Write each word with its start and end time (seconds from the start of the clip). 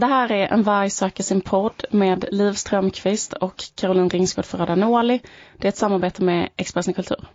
Det 0.00 0.06
här 0.06 0.32
är 0.32 0.48
En 0.48 0.62
varg 0.62 0.90
söker 0.90 1.22
sin 1.24 1.40
podd 1.40 1.84
med 1.90 2.24
Liv 2.30 2.52
Strömqvist 2.52 3.32
och 3.32 3.64
Caroline 3.74 4.08
Ringsgård 4.10 4.44
Ferrada 4.44 4.74
Nuali. 4.74 5.20
Det 5.58 5.66
är 5.66 5.68
ett 5.68 5.76
samarbete 5.76 6.22
med 6.22 6.48
Expressen 6.56 6.94
Kultur. 6.94 7.28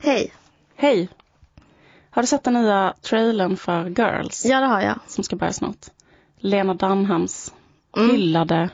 Hej! 0.00 0.32
Hej! 0.76 1.08
Har 2.10 2.22
du 2.22 2.26
sett 2.28 2.44
den 2.44 2.54
nya 2.54 2.94
trailern 3.02 3.56
för 3.56 3.84
Girls? 3.88 4.44
Ja, 4.44 4.60
det 4.60 4.66
har 4.66 4.80
jag. 4.80 4.98
Som 5.06 5.24
ska 5.24 5.36
börja 5.36 5.52
snart. 5.52 5.86
Lena 6.38 6.74
Dunhams 6.74 7.52
Mm. 7.96 8.10
hyllade 8.10 8.68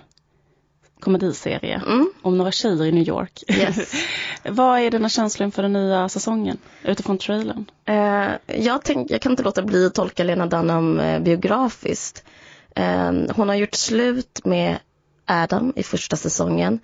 komediserie 1.00 1.82
Mm. 1.86 2.10
om 2.22 2.38
några 2.38 2.52
tjejer 2.52 2.84
i 2.84 2.92
New 2.92 3.08
York. 3.08 3.42
Yes. 3.48 3.92
Vad 4.44 4.80
är 4.80 4.90
dina 4.90 5.08
känslor 5.08 5.44
inför 5.44 5.62
den 5.62 5.72
nya 5.72 6.08
säsongen 6.08 6.58
utifrån 6.82 7.18
trailern? 7.18 7.64
Eh, 7.84 8.56
jag, 8.62 8.82
tänk, 8.84 9.10
jag 9.10 9.20
kan 9.20 9.32
inte 9.32 9.42
låta 9.42 9.62
bli 9.62 9.86
att 9.86 9.94
tolka 9.94 10.24
Lena 10.24 10.46
Dunham 10.46 11.00
eh, 11.00 11.20
biografiskt. 11.20 12.24
Eh, 12.74 13.12
hon 13.36 13.48
har 13.48 13.54
gjort 13.54 13.74
slut 13.74 14.44
med 14.44 14.78
Adam 15.26 15.72
i 15.76 15.82
första 15.82 16.16
säsongen. 16.16 16.78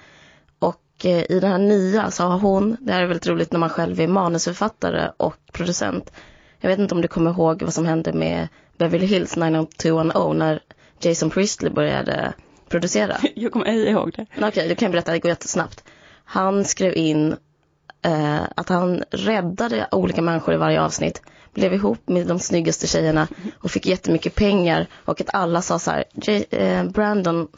Och 0.58 1.04
eh, 1.04 1.24
i 1.30 1.40
den 1.40 1.50
här 1.50 1.58
nya 1.58 2.10
så 2.10 2.24
har 2.24 2.38
hon, 2.38 2.76
det 2.80 2.92
här 2.92 3.02
är 3.02 3.06
väldigt 3.06 3.26
roligt 3.26 3.52
när 3.52 3.58
man 3.58 3.70
själv 3.70 4.00
är 4.00 4.08
manusförfattare 4.08 5.12
och 5.16 5.36
producent. 5.52 6.12
Jag 6.60 6.70
vet 6.70 6.78
inte 6.78 6.94
om 6.94 7.00
du 7.00 7.08
kommer 7.08 7.30
ihåg 7.30 7.62
vad 7.62 7.74
som 7.74 7.86
hände 7.86 8.12
med 8.12 8.48
Beverly 8.78 9.06
Hills 9.06 9.36
90210 9.36 10.32
när 10.32 10.60
Jason 11.00 11.30
Priestley 11.30 11.72
började 11.72 12.32
producera. 12.68 13.16
Jag 13.34 13.52
kommer 13.52 13.66
ej 13.66 13.88
ihåg 13.88 14.12
det. 14.16 14.46
Okej, 14.46 14.68
du 14.68 14.74
kan 14.74 14.90
berätta, 14.90 15.12
det 15.12 15.18
går 15.18 15.28
jättesnabbt. 15.28 15.84
Han 16.24 16.64
skrev 16.64 16.94
in 16.96 17.36
eh, 18.02 18.42
att 18.56 18.68
han 18.68 19.04
räddade 19.10 19.88
olika 19.90 20.22
människor 20.22 20.54
i 20.54 20.56
varje 20.56 20.82
avsnitt, 20.82 21.22
blev 21.54 21.74
ihop 21.74 22.08
med 22.08 22.26
de 22.26 22.38
snyggaste 22.38 22.86
tjejerna 22.86 23.28
och 23.60 23.70
fick 23.70 23.86
jättemycket 23.86 24.34
pengar 24.34 24.86
och 25.04 25.20
att 25.20 25.34
alla 25.34 25.62
sa 25.62 25.78
så 25.78 25.90
här, 25.90 26.04
eh, 26.50 26.84
Brandon, 26.84 27.48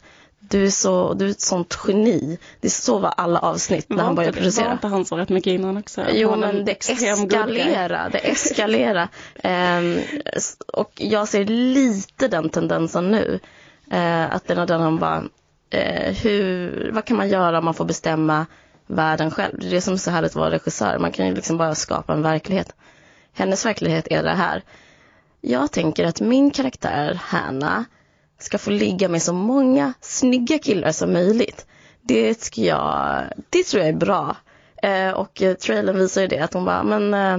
du 0.40 0.64
är, 0.66 0.70
så, 0.70 1.14
du 1.14 1.26
är 1.26 1.30
ett 1.30 1.40
sånt 1.40 1.78
geni. 1.88 2.38
Det 2.60 2.70
så 2.70 2.98
var 2.98 3.10
alla 3.16 3.38
avsnitt 3.38 3.88
när 3.88 3.96
Var 3.96 4.04
han 4.04 4.14
började 4.14 4.28
inte 4.38 4.40
det- 4.40 4.44
Var 4.44 4.52
producera. 4.52 4.72
inte 4.72 4.86
han 4.86 5.04
så 5.04 5.16
rätt 5.16 5.28
mycket 5.28 5.50
innan 5.50 5.76
också? 5.76 6.04
Jo 6.12 6.30
Han 6.30 6.40
men 6.40 6.64
det 6.64 6.72
eskalerar, 6.90 8.10
det 8.10 8.18
eskalerar. 8.18 9.08
Ehm, 9.42 9.98
s- 10.36 10.56
och 10.72 10.92
jag 10.96 11.28
ser 11.28 11.44
lite 11.44 12.28
den 12.28 12.48
tendensen 12.48 13.10
nu. 13.10 13.40
Uh, 13.92 14.34
att 14.34 14.48
Lena 14.48 14.66
Dunham 14.66 14.98
bara, 14.98 15.24
eh, 15.70 16.12
hur, 16.14 16.90
vad 16.92 17.04
kan 17.04 17.16
man 17.16 17.28
göra 17.28 17.58
om 17.58 17.64
man 17.64 17.74
får 17.74 17.84
bestämma 17.84 18.46
världen 18.86 19.30
själv? 19.30 19.58
Det 19.60 19.66
är 19.66 19.70
det 19.70 19.80
som 19.80 19.94
är 19.94 19.98
så 19.98 20.10
härligt 20.10 20.30
att 20.30 20.36
vara 20.36 20.50
regissör, 20.50 20.98
man 20.98 21.12
kan 21.12 21.26
ju 21.26 21.34
liksom 21.34 21.56
bara 21.56 21.74
skapa 21.74 22.12
en 22.12 22.22
verklighet. 22.22 22.74
Hennes 23.32 23.66
verklighet 23.66 24.06
är 24.10 24.22
det 24.22 24.34
här. 24.34 24.62
Jag 25.40 25.72
tänker 25.72 26.04
att 26.04 26.20
min 26.20 26.50
karaktär, 26.50 27.20
Hanna, 27.22 27.84
ska 28.38 28.58
få 28.58 28.70
ligga 28.70 29.08
med 29.08 29.22
så 29.22 29.32
många 29.32 29.92
snygga 30.00 30.58
killar 30.58 30.92
som 30.92 31.12
möjligt. 31.12 31.66
Det, 32.02 32.42
ska 32.42 32.60
jag, 32.60 33.24
det 33.50 33.62
tror 33.62 33.82
jag 33.82 33.88
är 33.88 33.96
bra. 33.96 34.36
Eh, 34.82 35.10
och 35.10 35.42
trailern 35.60 35.98
visar 35.98 36.20
ju 36.20 36.26
det, 36.28 36.38
att 36.38 36.54
hon 36.54 36.64
bara, 36.64 36.82
men 36.82 37.14
eh, 37.14 37.34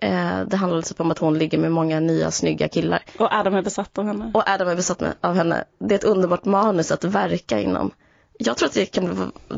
eh, 0.00 0.46
det 0.46 0.56
handlar 0.56 0.76
liksom 0.76 0.96
om 0.98 1.10
att 1.10 1.18
hon 1.18 1.38
ligger 1.38 1.58
med 1.58 1.72
många 1.72 2.00
nya 2.00 2.30
snygga 2.30 2.68
killar. 2.68 3.02
Och 3.18 3.32
Adam 3.32 3.54
är 3.54 3.62
besatt 3.62 3.98
av 3.98 4.06
henne. 4.06 4.30
Och 4.34 4.48
Adam 4.48 4.68
är 4.68 4.76
besatt 4.76 5.00
med, 5.00 5.12
av 5.20 5.34
henne. 5.34 5.64
Det 5.78 5.94
är 5.94 5.98
ett 5.98 6.04
underbart 6.04 6.44
manus 6.44 6.90
att 6.90 7.04
verka 7.04 7.60
inom. 7.60 7.90
Jag 8.38 8.56
tror 8.56 8.68
att 8.68 8.74
det 8.74 8.86
kan 8.86 9.04
bli, 9.04 9.14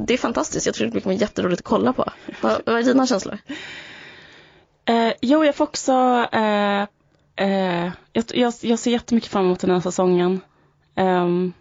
det 0.07 0.15
är 0.15 0.19
fantastiskt. 0.19 0.67
Jag 0.67 0.75
tror 0.75 0.89
det 0.89 1.01
kommer 1.01 1.17
jätteroligt 1.17 1.61
att 1.61 1.65
kolla 1.65 1.93
på. 1.93 2.05
Vad, 2.41 2.61
vad 2.67 2.79
är 2.79 2.83
dina 2.83 3.07
känslor? 3.07 3.39
Eh, 4.87 5.13
jo, 5.21 5.45
jag 5.45 5.55
får 5.55 5.65
också... 5.65 5.93
Eh, 6.33 6.83
eh, 7.37 7.91
jag, 8.13 8.25
jag, 8.35 8.53
jag 8.61 8.79
ser 8.79 8.91
jättemycket 8.91 9.31
fram 9.31 9.45
emot 9.45 9.61
den 9.61 9.71
här 9.71 9.81
säsongen. 9.81 10.41
Um, 10.97 11.53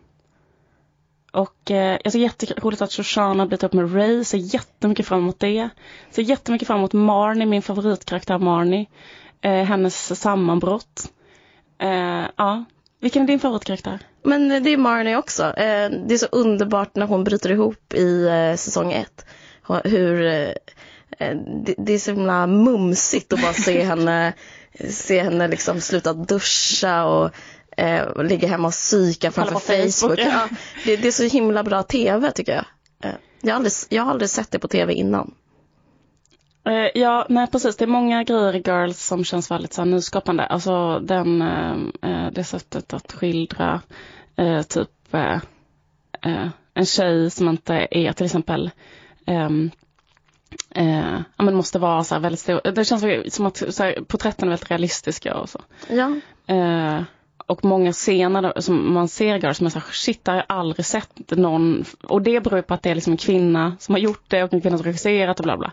och 1.31 1.72
eh, 1.72 1.97
jag 2.03 2.12
ser 2.12 2.19
jätteroligt 2.19 2.81
att 2.81 2.91
Shoshana 2.91 3.46
blivit 3.46 3.63
upp 3.63 3.74
med 3.74 3.96
Ray, 3.96 4.24
ser 4.24 4.38
jättemycket 4.38 5.08
fram 5.08 5.19
emot 5.19 5.40
det. 5.40 5.69
Ser 6.12 6.22
jättemycket 6.22 6.68
fram 6.68 6.78
emot 6.78 6.94
Marnie, 6.94 7.46
min 7.46 7.62
favoritkaraktär 7.62 8.38
Marnie. 8.38 8.88
Eh, 9.42 9.63
hennes 9.63 10.22
sammanbrott. 10.22 11.12
Eh, 11.78 12.25
ja. 12.36 12.66
Vilken 13.00 13.24
är 13.24 13.28
din 13.28 13.40
favoritkaraktär? 13.40 14.00
Men 14.24 14.63
det 14.63 14.69
är 14.69 14.78
Marnie 14.78 15.16
också. 15.16 15.44
Eh, 15.44 15.90
det 15.90 16.13
är 16.13 16.18
så 16.18 16.28
underbart 16.31 16.96
när 16.96 17.06
hon 17.06 17.24
bryter 17.24 17.52
ihop 17.52 17.94
i 17.94 18.28
eh, 18.28 18.56
säsong 18.56 18.92
ett. 18.92 19.25
Hur 19.84 20.25
eh, 20.25 20.52
det, 21.20 21.76
det 21.78 21.94
är 21.94 22.00
så 22.00 22.12
himla 22.12 22.48
mumsigt 22.48 23.34
att 23.34 23.42
bara 23.42 23.54
se 23.54 23.84
henne, 23.84 24.34
se 24.90 25.24
henne 25.24 25.48
liksom 25.48 25.82
sluta 25.82 26.14
duscha 26.14 27.06
och, 27.06 27.32
eh, 27.78 28.24
ligga 28.24 28.48
hemma 28.48 28.68
och 28.68 28.74
psyka 28.74 29.32
framför 29.32 29.60
Facebook, 29.60 29.94
Facebook. 29.94 30.20
ja. 30.20 30.48
Det, 30.86 30.96
det 30.96 31.08
är 31.08 31.12
så 31.12 31.24
himla 31.24 31.64
bra 31.64 31.84
tv 31.84 32.32
tycker 32.32 32.56
jag. 32.56 32.66
Eh, 33.04 33.18
jag, 33.42 33.52
har 33.52 33.56
aldrig, 33.56 33.74
jag 33.90 34.04
har 34.04 34.12
aldrig 34.12 34.30
sett 34.30 34.52
det 34.52 34.60
på 34.60 34.68
tv 34.68 34.94
innan. 34.94 35.34
Eh, 36.66 37.02
ja, 37.02 37.26
nej 37.30 37.48
precis. 37.48 37.76
Det 37.76 37.86
är 37.86 37.88
många 37.88 38.24
grejer 38.24 38.56
i 38.56 38.64
Girls 38.66 39.06
som 39.06 39.24
känns 39.24 39.52
väldigt 39.52 39.74
så 39.74 39.82
här, 39.82 39.90
nyskapande. 39.90 40.46
Alltså 40.46 41.00
den, 41.00 41.42
eh, 41.42 41.76
eh, 42.02 42.32
det 42.32 42.44
sättet 42.44 42.94
att 42.94 43.12
skildra 43.12 43.82
eh, 44.38 44.62
typ 44.62 45.14
eh, 45.14 45.40
eh, 46.22 46.48
en 46.74 46.86
tjej 46.86 47.32
som 47.32 47.50
inte 47.50 47.88
är 47.92 48.14
till 48.14 48.26
exempel 48.26 48.72
ehm, 49.26 49.72
eh, 50.75 51.19
ja, 51.38 51.44
men 51.44 51.56
måste 51.56 51.80
vara 51.80 52.03
så 52.03 52.16
här 52.16 52.22
väldigt 52.22 52.40
stor. 52.40 52.72
Det 52.72 52.86
känns 52.86 53.36
som 53.36 53.46
att 53.46 53.63
så 53.69 53.84
här, 53.84 54.02
porträtten 54.08 54.47
är 54.47 54.52
väldigt 54.52 54.72
realistiska 54.72 55.36
och 55.36 55.50
så. 55.50 55.62
Ja, 55.90 56.12
Eh, 56.47 57.02
och 57.47 57.66
många 57.66 57.94
scener 57.94 58.41
då, 58.41 58.62
som 58.62 58.94
man 58.94 59.08
ser 59.08 59.38
Girls 59.40 59.58
som 59.58 59.66
är 59.66 59.72
så 59.72 59.80
här, 59.80 59.88
shit, 59.91 60.25
det 60.25 60.31
har 60.31 60.38
jag 60.38 60.46
aldrig 60.50 60.86
sett 60.86 61.31
någon. 61.31 61.86
Och 62.03 62.22
det 62.22 62.44
beror 62.44 62.62
på 62.62 62.74
att 62.74 62.84
det 62.84 62.90
är 62.90 62.96
liksom 62.96 63.13
en 63.13 63.18
kvinna 63.18 63.75
som 63.80 63.96
har 63.96 64.00
gjort 64.00 64.24
det 64.28 64.44
och 64.44 64.53
en 64.53 64.62
kvinna 64.62 64.78
som 64.78 64.86
regisserat 64.86 65.40
och 65.40 65.44
bla 65.44 65.58
bla. 65.58 65.72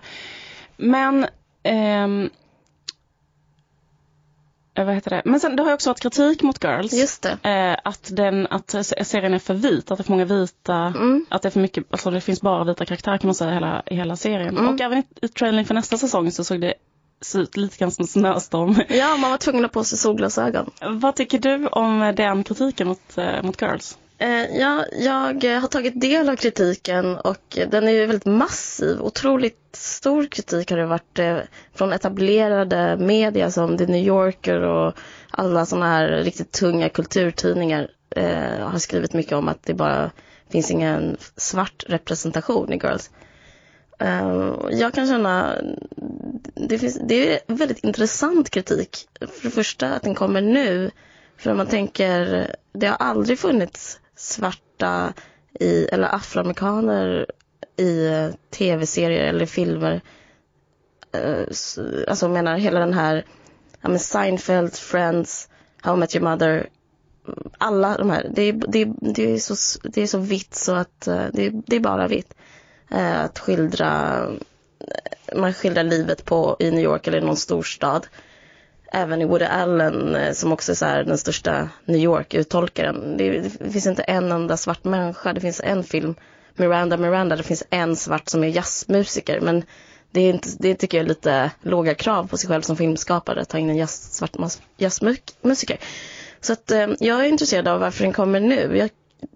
Men 0.76 1.26
eh, 1.62 2.30
vad 4.74 4.94
heter 4.94 5.10
det? 5.10 5.22
Men 5.24 5.40
sen 5.40 5.56
det 5.56 5.62
har 5.62 5.70
ju 5.70 5.74
också 5.74 5.90
varit 5.90 6.00
kritik 6.00 6.42
mot 6.42 6.64
Girls. 6.64 6.92
just 6.92 7.22
det. 7.22 7.50
Eh, 7.50 7.76
att, 7.84 8.10
den, 8.16 8.46
att 8.46 8.70
serien 9.02 9.34
är 9.34 9.38
för 9.38 9.54
vit, 9.54 9.90
att 9.90 9.98
det 9.98 10.02
är 10.02 10.04
för 10.04 10.12
många 10.12 10.24
vita, 10.24 10.74
Mm. 10.74 11.26
att 11.30 11.42
det 11.42 11.48
är 11.48 11.50
för 11.50 11.60
mycket, 11.60 11.84
alltså 11.90 12.10
det 12.10 12.20
finns 12.20 12.40
bara 12.42 12.64
vita 12.64 12.84
karaktärer 12.84 13.18
kan 13.18 13.28
man 13.28 13.34
säga 13.34 13.50
i 13.50 13.54
hela, 13.54 13.82
i 13.86 13.94
hela 13.94 14.16
serien. 14.16 14.58
Mm. 14.58 14.74
Och 14.74 14.80
även 14.80 14.98
i, 14.98 15.04
i 15.22 15.28
trailern 15.28 15.64
för 15.64 15.74
nästa 15.74 15.98
säsong 15.98 16.30
så 16.30 16.44
såg 16.44 16.60
det 16.60 16.74
ut 17.34 17.56
lite 17.56 17.78
grann 17.78 17.90
som 17.90 18.06
snöstorm. 18.06 18.76
Ja, 18.88 19.16
man 19.16 19.30
var 19.30 19.38
tvungen 19.38 19.64
att 19.64 19.74
ha 19.74 19.80
på 19.80 19.84
sig 19.84 19.98
solglasögon. 19.98 20.70
Vad 20.90 21.16
tycker 21.16 21.38
du 21.38 21.66
om 21.66 22.12
den 22.16 22.44
kritiken 22.44 22.88
mot, 22.88 23.18
eh, 23.18 23.42
mot 23.42 23.62
Girls? 23.62 23.98
Eh, 24.22 24.56
ja, 24.56 24.84
jag 24.92 25.44
eh, 25.44 25.60
har 25.60 25.68
tagit 25.68 26.00
del 26.00 26.28
av 26.28 26.36
kritiken 26.36 27.16
och 27.16 27.58
den 27.68 27.88
är 27.88 27.92
ju 27.92 28.06
väldigt 28.06 28.26
massiv. 28.26 29.00
Otroligt 29.00 29.68
stor 29.72 30.26
kritik 30.26 30.70
har 30.70 30.78
det 30.78 30.86
varit 30.86 31.18
eh, 31.18 31.38
från 31.74 31.92
etablerade 31.92 32.96
media 32.96 33.50
som 33.50 33.78
The 33.78 33.86
New 33.86 34.06
Yorker 34.06 34.60
och 34.60 34.94
alla 35.30 35.66
sådana 35.66 35.86
här 35.86 36.08
riktigt 36.08 36.52
tunga 36.52 36.88
kulturtidningar 36.88 37.88
har 38.60 38.78
skrivit 38.78 39.12
mycket 39.12 39.32
om 39.32 39.48
att 39.48 39.62
det 39.62 39.74
bara 39.74 40.10
finns 40.50 40.70
ingen 40.70 41.16
svart 41.36 41.84
representation 41.88 42.72
i 42.72 42.76
Girls. 42.76 43.10
Jag 44.70 44.94
kan 44.94 45.06
känna, 45.06 45.54
det, 46.54 46.78
finns, 46.78 47.00
det 47.08 47.34
är 47.34 47.40
väldigt 47.46 47.84
intressant 47.84 48.50
kritik. 48.50 49.08
För 49.20 49.48
det 49.48 49.50
första 49.50 49.88
att 49.88 50.02
den 50.02 50.14
kommer 50.14 50.40
nu. 50.40 50.90
För 51.36 51.50
om 51.50 51.56
man 51.56 51.66
tänker, 51.66 52.46
det 52.72 52.86
har 52.86 52.96
aldrig 52.96 53.38
funnits 53.38 53.98
svarta 54.22 55.12
i, 55.60 55.84
eller 55.84 56.14
afroamerikaner 56.14 57.26
i 57.76 58.06
eh, 58.06 58.28
tv-serier 58.50 59.24
eller 59.24 59.46
filmer. 59.46 60.00
Eh, 61.12 61.40
alltså 62.08 62.26
jag 62.26 62.30
menar 62.32 62.56
hela 62.56 62.80
den 62.80 62.92
här, 62.94 63.24
ja 63.80 63.88
men 63.88 63.98
Seinfeld, 63.98 64.74
Friends, 64.76 65.48
How 65.82 65.94
I 65.94 65.98
Met 65.98 66.14
Your 66.16 66.24
Mother. 66.30 66.69
Mm, 67.28 67.50
alla 67.58 67.96
de 67.96 68.10
här, 68.10 68.30
det 68.34 68.42
är, 68.42 68.52
det, 68.52 68.82
är- 68.82 68.94
det 69.14 69.32
är, 69.34 69.38
så, 69.38 69.78
det 69.88 70.02
är 70.02 70.06
så 70.06 70.19
vitt 70.19 70.54
så 70.54 70.75
att 70.75 71.06
eh, 71.06 71.25
det, 71.32 71.46
är- 71.46 71.62
det 71.66 71.76
är 71.76 71.80
bara 71.80 72.08
vitt. 72.08 72.34
Att 72.94 73.38
skildra, 73.38 74.20
man 75.36 75.52
skildrar 75.54 75.82
livet 75.84 76.25
på, 76.25 76.56
i 76.58 76.70
New 76.70 76.84
York 76.84 77.06
eller 77.06 77.18
i 77.18 77.25
någon 77.25 77.36
storstad 77.36 78.06
även 78.92 79.22
i 79.22 79.24
Woody 79.24 79.44
Allen 79.44 80.14
eh, 80.14 80.32
som 80.32 80.52
också 80.52 80.72
är 80.72 80.76
så 80.76 80.84
här, 80.84 81.04
den 81.04 81.18
största 81.18 81.68
New 81.84 82.00
York-uttolkaren. 82.00 83.16
Det, 83.16 83.40
det 83.40 83.70
finns 83.70 83.86
inte 83.86 84.02
en 84.02 84.32
enda 84.32 84.56
svart 84.56 84.84
människa. 84.84 85.32
Det 85.32 85.40
finns 85.40 85.60
en 85.64 85.84
film, 85.84 86.14
Miranda 86.54 86.96
Miranda, 86.96 87.36
det 87.36 87.42
finns 87.42 87.64
en 87.70 87.96
svart 87.96 88.28
som 88.28 88.44
är 88.44 88.48
jazzmusiker. 88.48 89.40
Men 89.40 89.64
det, 90.10 90.20
är 90.20 90.30
inte, 90.30 90.48
det 90.58 90.74
tycker 90.74 90.98
jag 90.98 91.04
är 91.04 91.08
lite 91.08 91.50
låga 91.62 91.94
krav 91.94 92.28
på 92.28 92.36
sig 92.36 92.48
själv 92.48 92.62
som 92.62 92.76
filmskapare, 92.76 93.40
att 93.40 93.48
ta 93.48 93.58
in 93.58 93.70
en 93.70 93.76
jazz, 93.76 94.14
svart 94.14 94.36
jazzmusiker. 94.76 95.76
Så 96.40 96.52
att 96.52 96.70
eh, 96.70 96.88
jag 97.00 97.20
är 97.20 97.28
intresserad 97.28 97.68
av 97.68 97.80
varför 97.80 98.04
den 98.04 98.12
kommer 98.12 98.40
nu. 98.40 98.76
Jag, 98.76 98.90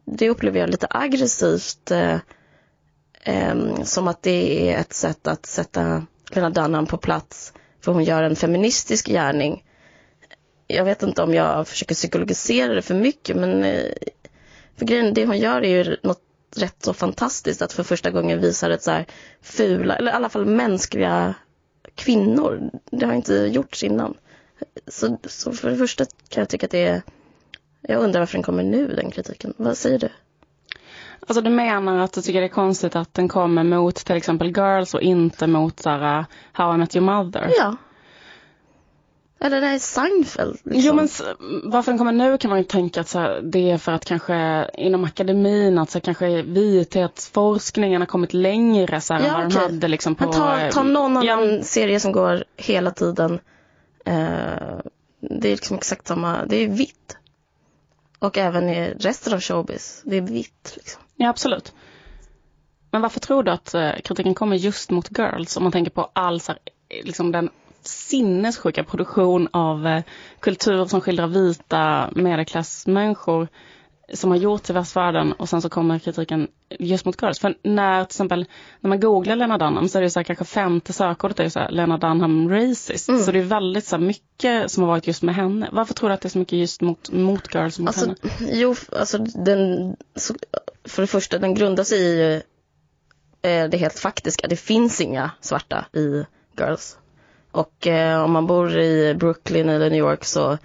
det 0.05 0.31
upplever 0.31 0.61
jag 0.61 0.71
lite 0.71 0.87
aggressivt. 0.91 1.91
Eh, 1.91 2.19
eh, 3.23 3.83
som 3.83 4.09
att 4.09 4.23
det 4.23 4.71
är 4.71 4.81
ett 4.81 4.93
sätt 4.93 5.27
att 5.27 5.47
sätta 5.47 6.07
Lena 6.31 6.51
Dunham 6.51 6.87
på 6.87 6.97
plats 6.97 7.53
Typ 7.87 7.93
för 7.93 7.93
hon 7.93 8.05
gör 8.05 8.23
en 8.23 8.37
feministisk 8.37 9.07
gärning. 9.07 9.65
Jag 10.67 10.85
vet 10.85 11.03
inte 11.03 11.23
om 11.23 11.35
jag 11.35 11.69
försöker 11.69 11.95
psykologisera 11.95 12.75
det 12.75 12.83
för 12.83 12.95
mycket 12.95 13.37
men 13.37 13.65
eh, 13.65 13.93
För 14.77 14.87
grejen, 14.87 15.15
det 15.15 15.27
hon 15.27 15.39
gör 15.39 15.63
är 15.63 15.85
ju 15.85 15.97
något 16.03 16.23
rätt 16.57 16.83
så 16.85 16.95
fantastiskt 16.95 17.63
att 17.63 17.73
för 17.73 17.83
första 17.83 18.11
gången 18.11 18.41
visa 18.41 18.75
ett 18.75 18.83
så 18.83 18.91
här 18.91 19.07
fula, 19.43 19.97
eller 19.97 20.11
i 20.11 20.15
alla 20.15 20.29
fall 20.29 20.47
mänskliga 20.47 21.35
kvinnor. 21.95 22.71
Det 22.91 23.07
har 23.07 23.15
inte 23.15 23.35
gjorts 23.35 23.85
innan. 23.85 24.15
Så, 24.89 25.19
så 25.27 25.53
för 25.53 25.71
det 25.71 25.77
första 25.77 26.05
kan 26.29 26.41
jag 26.41 26.49
tycka 26.49 26.67
att 26.67 26.73
det 26.73 26.87
är, 26.87 27.03
jag 27.83 28.03
undrar 28.03 28.21
varför 28.21 28.39
den 28.39 28.43
kommer 28.43 28.63
nu 28.65 28.89
den 28.89 29.11
kritiken. 29.11 29.55
Vad 29.57 29.77
säger 29.77 29.99
du? 29.99 30.09
Alltså 31.27 31.41
du 31.41 31.51
menar 31.51 31.99
att 31.99 32.13
du 32.13 32.23
tycker 32.23 32.41
det 32.41 32.47
är 32.47 32.49
konstigt 32.49 32.97
att 32.97 33.15
den 33.15 33.29
kommer 33.29 33.65
mot 33.65 33.95
till 33.95 34.17
exempel 34.17 34.49
Girls 34.49 34.95
och 34.95 35.03
inte 35.03 35.47
mot 35.47 35.81
så 35.81 35.91
här, 35.91 36.25
How 36.53 36.75
I 36.75 36.79
Met 36.79 36.97
Your 36.97 37.07
Mother? 37.07 37.51
Ja. 37.59 37.77
Eller 39.41 39.61
det 39.61 39.67
är 39.67 39.79
Seinfeld. 39.79 40.59
Liksom. 40.65 40.83
Jo 40.85 40.95
men 40.95 41.09
varför 41.65 41.93
den 41.93 41.99
kommer 41.99 42.13
nu 42.13 42.39
kan 42.39 42.49
man 42.49 42.59
ju 42.59 42.65
tänka 42.65 43.01
att 43.01 43.09
så 43.09 43.19
här, 43.19 43.41
det 43.43 43.71
är 43.71 43.79
för 43.79 43.93
att 43.93 44.05
kanske 44.05 44.71
inom 44.75 45.05
akademin 45.05 45.79
att 45.79 45.91
så 45.91 45.99
här, 45.99 46.01
kanske 46.01 46.43
vithetsforskningen 46.43 48.01
har 48.01 48.07
kommit 48.07 48.35
längre 48.35 49.01
så 49.01 49.15
här, 49.15 49.21
Ja, 49.21 49.27
än 49.27 49.33
vad 49.33 49.43
den 49.43 49.53
okej. 49.53 49.63
hade 49.63 49.89
liksom 49.89 50.15
på... 50.15 50.25
Men 50.25 50.33
ta, 50.33 50.71
ta 50.71 50.83
någon 50.83 51.23
ja, 51.23 51.33
annan 51.33 51.63
serie 51.63 52.01
som 52.01 52.13
går 52.13 52.45
hela 52.57 52.91
tiden. 52.91 53.39
Eh, 54.05 54.15
det 55.21 55.49
är 55.49 55.53
liksom 55.53 55.77
exakt 55.77 56.07
samma, 56.07 56.45
det 56.47 56.57
är 56.57 56.69
vitt. 56.69 57.17
Och 58.19 58.39
även 58.39 58.69
i 58.69 58.95
resten 58.99 59.33
av 59.33 59.41
showbiz, 59.41 60.03
det 60.05 60.17
är 60.17 60.21
vitt 60.21 60.73
liksom. 60.77 61.03
Ja 61.17 61.29
absolut. 61.29 61.73
Men 62.91 63.03
varför 63.03 63.21
tror 63.21 63.43
du 63.43 63.51
att 63.51 63.75
eh, 63.75 63.93
kritiken 64.05 64.35
kommer 64.35 64.57
just 64.57 64.91
mot 64.91 65.19
Girls 65.19 65.57
om 65.57 65.63
man 65.63 65.73
tänker 65.73 65.91
på 65.91 66.11
all 66.13 66.41
så 66.41 66.53
här, 66.53 66.59
eh, 66.89 67.05
liksom 67.05 67.33
den 67.33 67.51
sinnessjuka 67.83 68.85
produktion 68.85 69.49
av 69.53 69.87
eh, 69.87 70.03
kultur 70.41 70.85
som 70.85 71.01
skildrar 71.01 71.27
vita 71.27 72.11
medelklassmänniskor 72.15 73.49
som 74.15 74.31
har 74.31 74.39
gjorts 74.39 74.71
i 74.71 74.73
västvärlden 74.73 75.33
och 75.33 75.49
sen 75.49 75.63
så 75.63 75.69
kommer 75.69 75.99
kritiken 75.99 76.49
just 76.79 77.05
mot 77.05 77.23
Girls. 77.23 77.39
För 77.39 77.55
när 77.63 78.05
till 78.05 78.15
exempel 78.15 78.47
när 78.81 78.89
man 78.89 79.01
googlar 79.01 79.37
Lena 79.37 79.59
Dunham 79.59 79.89
så 79.89 79.99
är 79.99 80.03
det 80.03 80.11
så 80.11 80.19
här, 80.19 80.25
kanske 80.25 80.45
femte 80.45 80.93
sökordet 80.93 81.41
är 81.41 81.49
så 81.49 81.59
här, 81.59 81.71
Lena 81.71 81.99
Dunham 81.99 82.51
racist. 82.51 83.09
Mm. 83.09 83.23
Så 83.23 83.33
det 83.33 83.39
är 83.39 83.43
väldigt 83.43 83.85
så 83.85 83.97
här, 83.97 84.03
mycket 84.03 84.71
som 84.71 84.83
har 84.83 84.91
varit 84.91 85.07
just 85.07 85.23
med 85.23 85.35
henne. 85.35 85.69
Varför 85.73 85.95
tror 85.95 86.09
du 86.09 86.15
att 86.15 86.21
det 86.21 86.29
är 86.29 86.31
så 86.31 86.39
mycket 86.39 86.59
just 86.59 86.81
mot, 86.81 87.13
mot 87.13 87.55
Girls 87.55 87.79
mot 87.79 87.89
Alltså, 87.89 88.07
henne? 88.07 88.17
jo, 88.53 88.75
alltså 88.93 89.19
den, 89.19 89.97
för 90.85 91.03
det 91.03 91.07
första, 91.07 91.39
den 91.39 91.55
grundar 91.55 91.85
sig 91.85 91.99
i 91.99 92.35
eh, 93.43 93.65
det 93.69 93.77
helt 93.77 93.99
faktiska. 93.99 94.49
Det 94.49 94.57
finns 94.57 95.01
inga 95.01 95.31
svarta 95.41 95.85
i 95.93 96.25
Girls. 96.59 96.99
Och 97.51 97.87
eh, 97.87 98.25
om 98.25 98.33
man 98.33 98.47
bor 98.47 98.79
i 98.79 99.15
Brooklyn 99.15 99.69
eller 99.69 99.91
New 99.91 99.99
York 99.99 100.25
så 100.25 100.59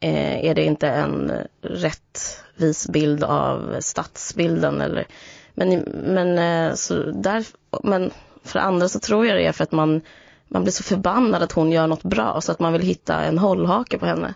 Eh, 0.00 0.44
är 0.44 0.54
det 0.54 0.64
inte 0.64 0.88
en 0.88 1.32
rättvis 1.60 2.88
bild 2.88 3.24
av 3.24 3.76
stadsbilden. 3.80 4.80
Eller, 4.80 5.06
men, 5.54 5.78
men, 6.04 6.38
eh, 6.38 6.74
så 6.74 6.94
där, 7.02 7.46
men 7.82 8.10
för 8.44 8.58
det 8.58 8.64
andra 8.64 8.88
så 8.88 9.00
tror 9.00 9.26
jag 9.26 9.36
det 9.36 9.46
är 9.46 9.52
för 9.52 9.62
att 9.62 9.72
man, 9.72 10.00
man 10.48 10.62
blir 10.62 10.72
så 10.72 10.82
förbannad 10.82 11.42
att 11.42 11.52
hon 11.52 11.72
gör 11.72 11.86
något 11.86 12.02
bra 12.02 12.40
så 12.40 12.52
att 12.52 12.60
man 12.60 12.72
vill 12.72 12.82
hitta 12.82 13.24
en 13.24 13.38
hållhake 13.38 13.98
på 13.98 14.06
henne. 14.06 14.34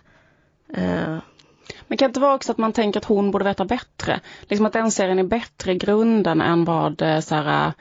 Eh, 0.73 1.17
Men 1.87 1.97
kan 1.97 2.05
det 2.05 2.09
inte 2.09 2.19
vara 2.19 2.35
också 2.35 2.51
att 2.51 2.57
man 2.57 2.73
tänker 2.73 2.99
att 2.99 3.05
hon 3.05 3.31
borde 3.31 3.45
veta 3.45 3.65
bättre? 3.65 4.19
Liksom 4.41 4.65
att 4.65 4.73
den 4.73 4.91
serien 4.91 5.19
är 5.19 5.23
bättre 5.23 5.71
i 5.71 5.77
grunden 5.77 6.41
än 6.41 6.65
vad 6.65 7.01
eh, 7.01 7.19
så 7.19 7.35
här, 7.35 7.73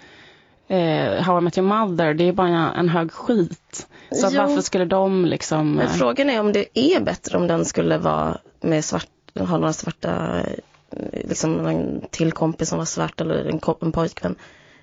eh, 0.70 1.22
How 1.22 1.38
I 1.38 1.40
Met 1.40 1.58
Your 1.58 1.69
Mother, 1.69 2.14
det 2.14 2.25
är 2.25 2.32
bara 2.32 2.72
en 2.72 2.88
hög 2.88 3.12
skit. 3.12 3.87
Så 4.11 4.28
Jo. 4.31 4.38
varför 4.43 4.61
skulle 4.61 4.84
de 4.84 5.25
liksom... 5.25 5.72
Men 5.72 5.87
eh, 5.87 5.93
frågan 5.93 6.31
är 6.31 6.40
om 6.40 6.52
det 6.52 6.78
är 6.78 7.00
bättre 7.00 7.38
om 7.38 7.46
den 7.46 7.64
skulle 7.64 7.99
vara 7.99 8.38
med 8.61 8.84
svart, 8.84 9.08
ha 9.38 9.58
några 9.58 9.72
svarta, 9.72 10.40
eh, 10.40 11.28
liksom 11.28 11.67
en 11.67 12.05
till 12.11 12.32
kompis 12.32 12.69
som 12.69 12.78
var 12.78 12.84
svart 12.84 13.20
eller 13.20 13.44
en, 13.44 13.61
en 13.81 13.93
pojkvän. 13.93 14.37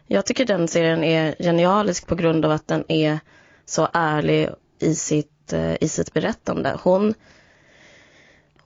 Jag 0.07 0.25
tycker 0.25 0.45
den 0.45 0.67
serien 0.67 1.03
är 1.03 1.35
genialisk 1.39 2.07
på 2.07 2.15
grund 2.15 2.45
av 2.45 2.51
att 2.51 2.67
den 2.67 2.83
är 2.87 3.19
så 3.65 3.87
ärlig 3.93 4.49
i 4.79 4.95
sitt, 4.95 5.53
eh, 5.53 5.75
i 5.81 5.87
sitt 5.87 6.13
berättande. 6.13 6.77
Hon, 6.83 7.13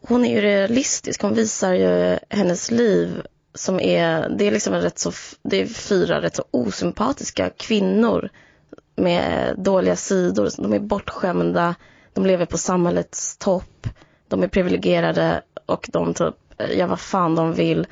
hon 0.07 0.25
är 0.25 0.35
ju 0.35 0.41
realistisk, 0.41 1.21
hon 1.21 1.33
visar 1.33 1.73
ju 1.73 2.17
hennes 2.29 2.71
liv 2.71 3.21
som 3.53 3.79
är, 3.79 4.29
det 4.29 4.47
är 4.47 4.51
liksom 4.51 4.73
en 4.73 4.81
rätt 4.81 4.99
så, 4.99 5.11
det 5.41 5.61
är 5.61 5.65
fyra 5.65 6.21
rätt 6.21 6.35
så 6.35 6.45
osympatiska 6.51 7.49
kvinnor 7.49 8.29
med 8.95 9.55
dåliga 9.57 9.95
sidor. 9.95 10.49
De 10.57 10.73
är 10.73 10.79
bortskämda, 10.79 11.75
de 12.13 12.25
lever 12.25 12.45
på 12.45 12.57
samhällets 12.57 13.37
topp, 13.37 13.87
de 14.27 14.43
är 14.43 14.47
privilegierade 14.47 15.41
och 15.65 15.89
de 15.93 16.13
typ 16.13 16.35
eh, 16.57 16.77
gör 16.77 16.87
vad 16.87 16.99
fan 16.99 17.35
de 17.35 17.53
vill. 17.53 17.87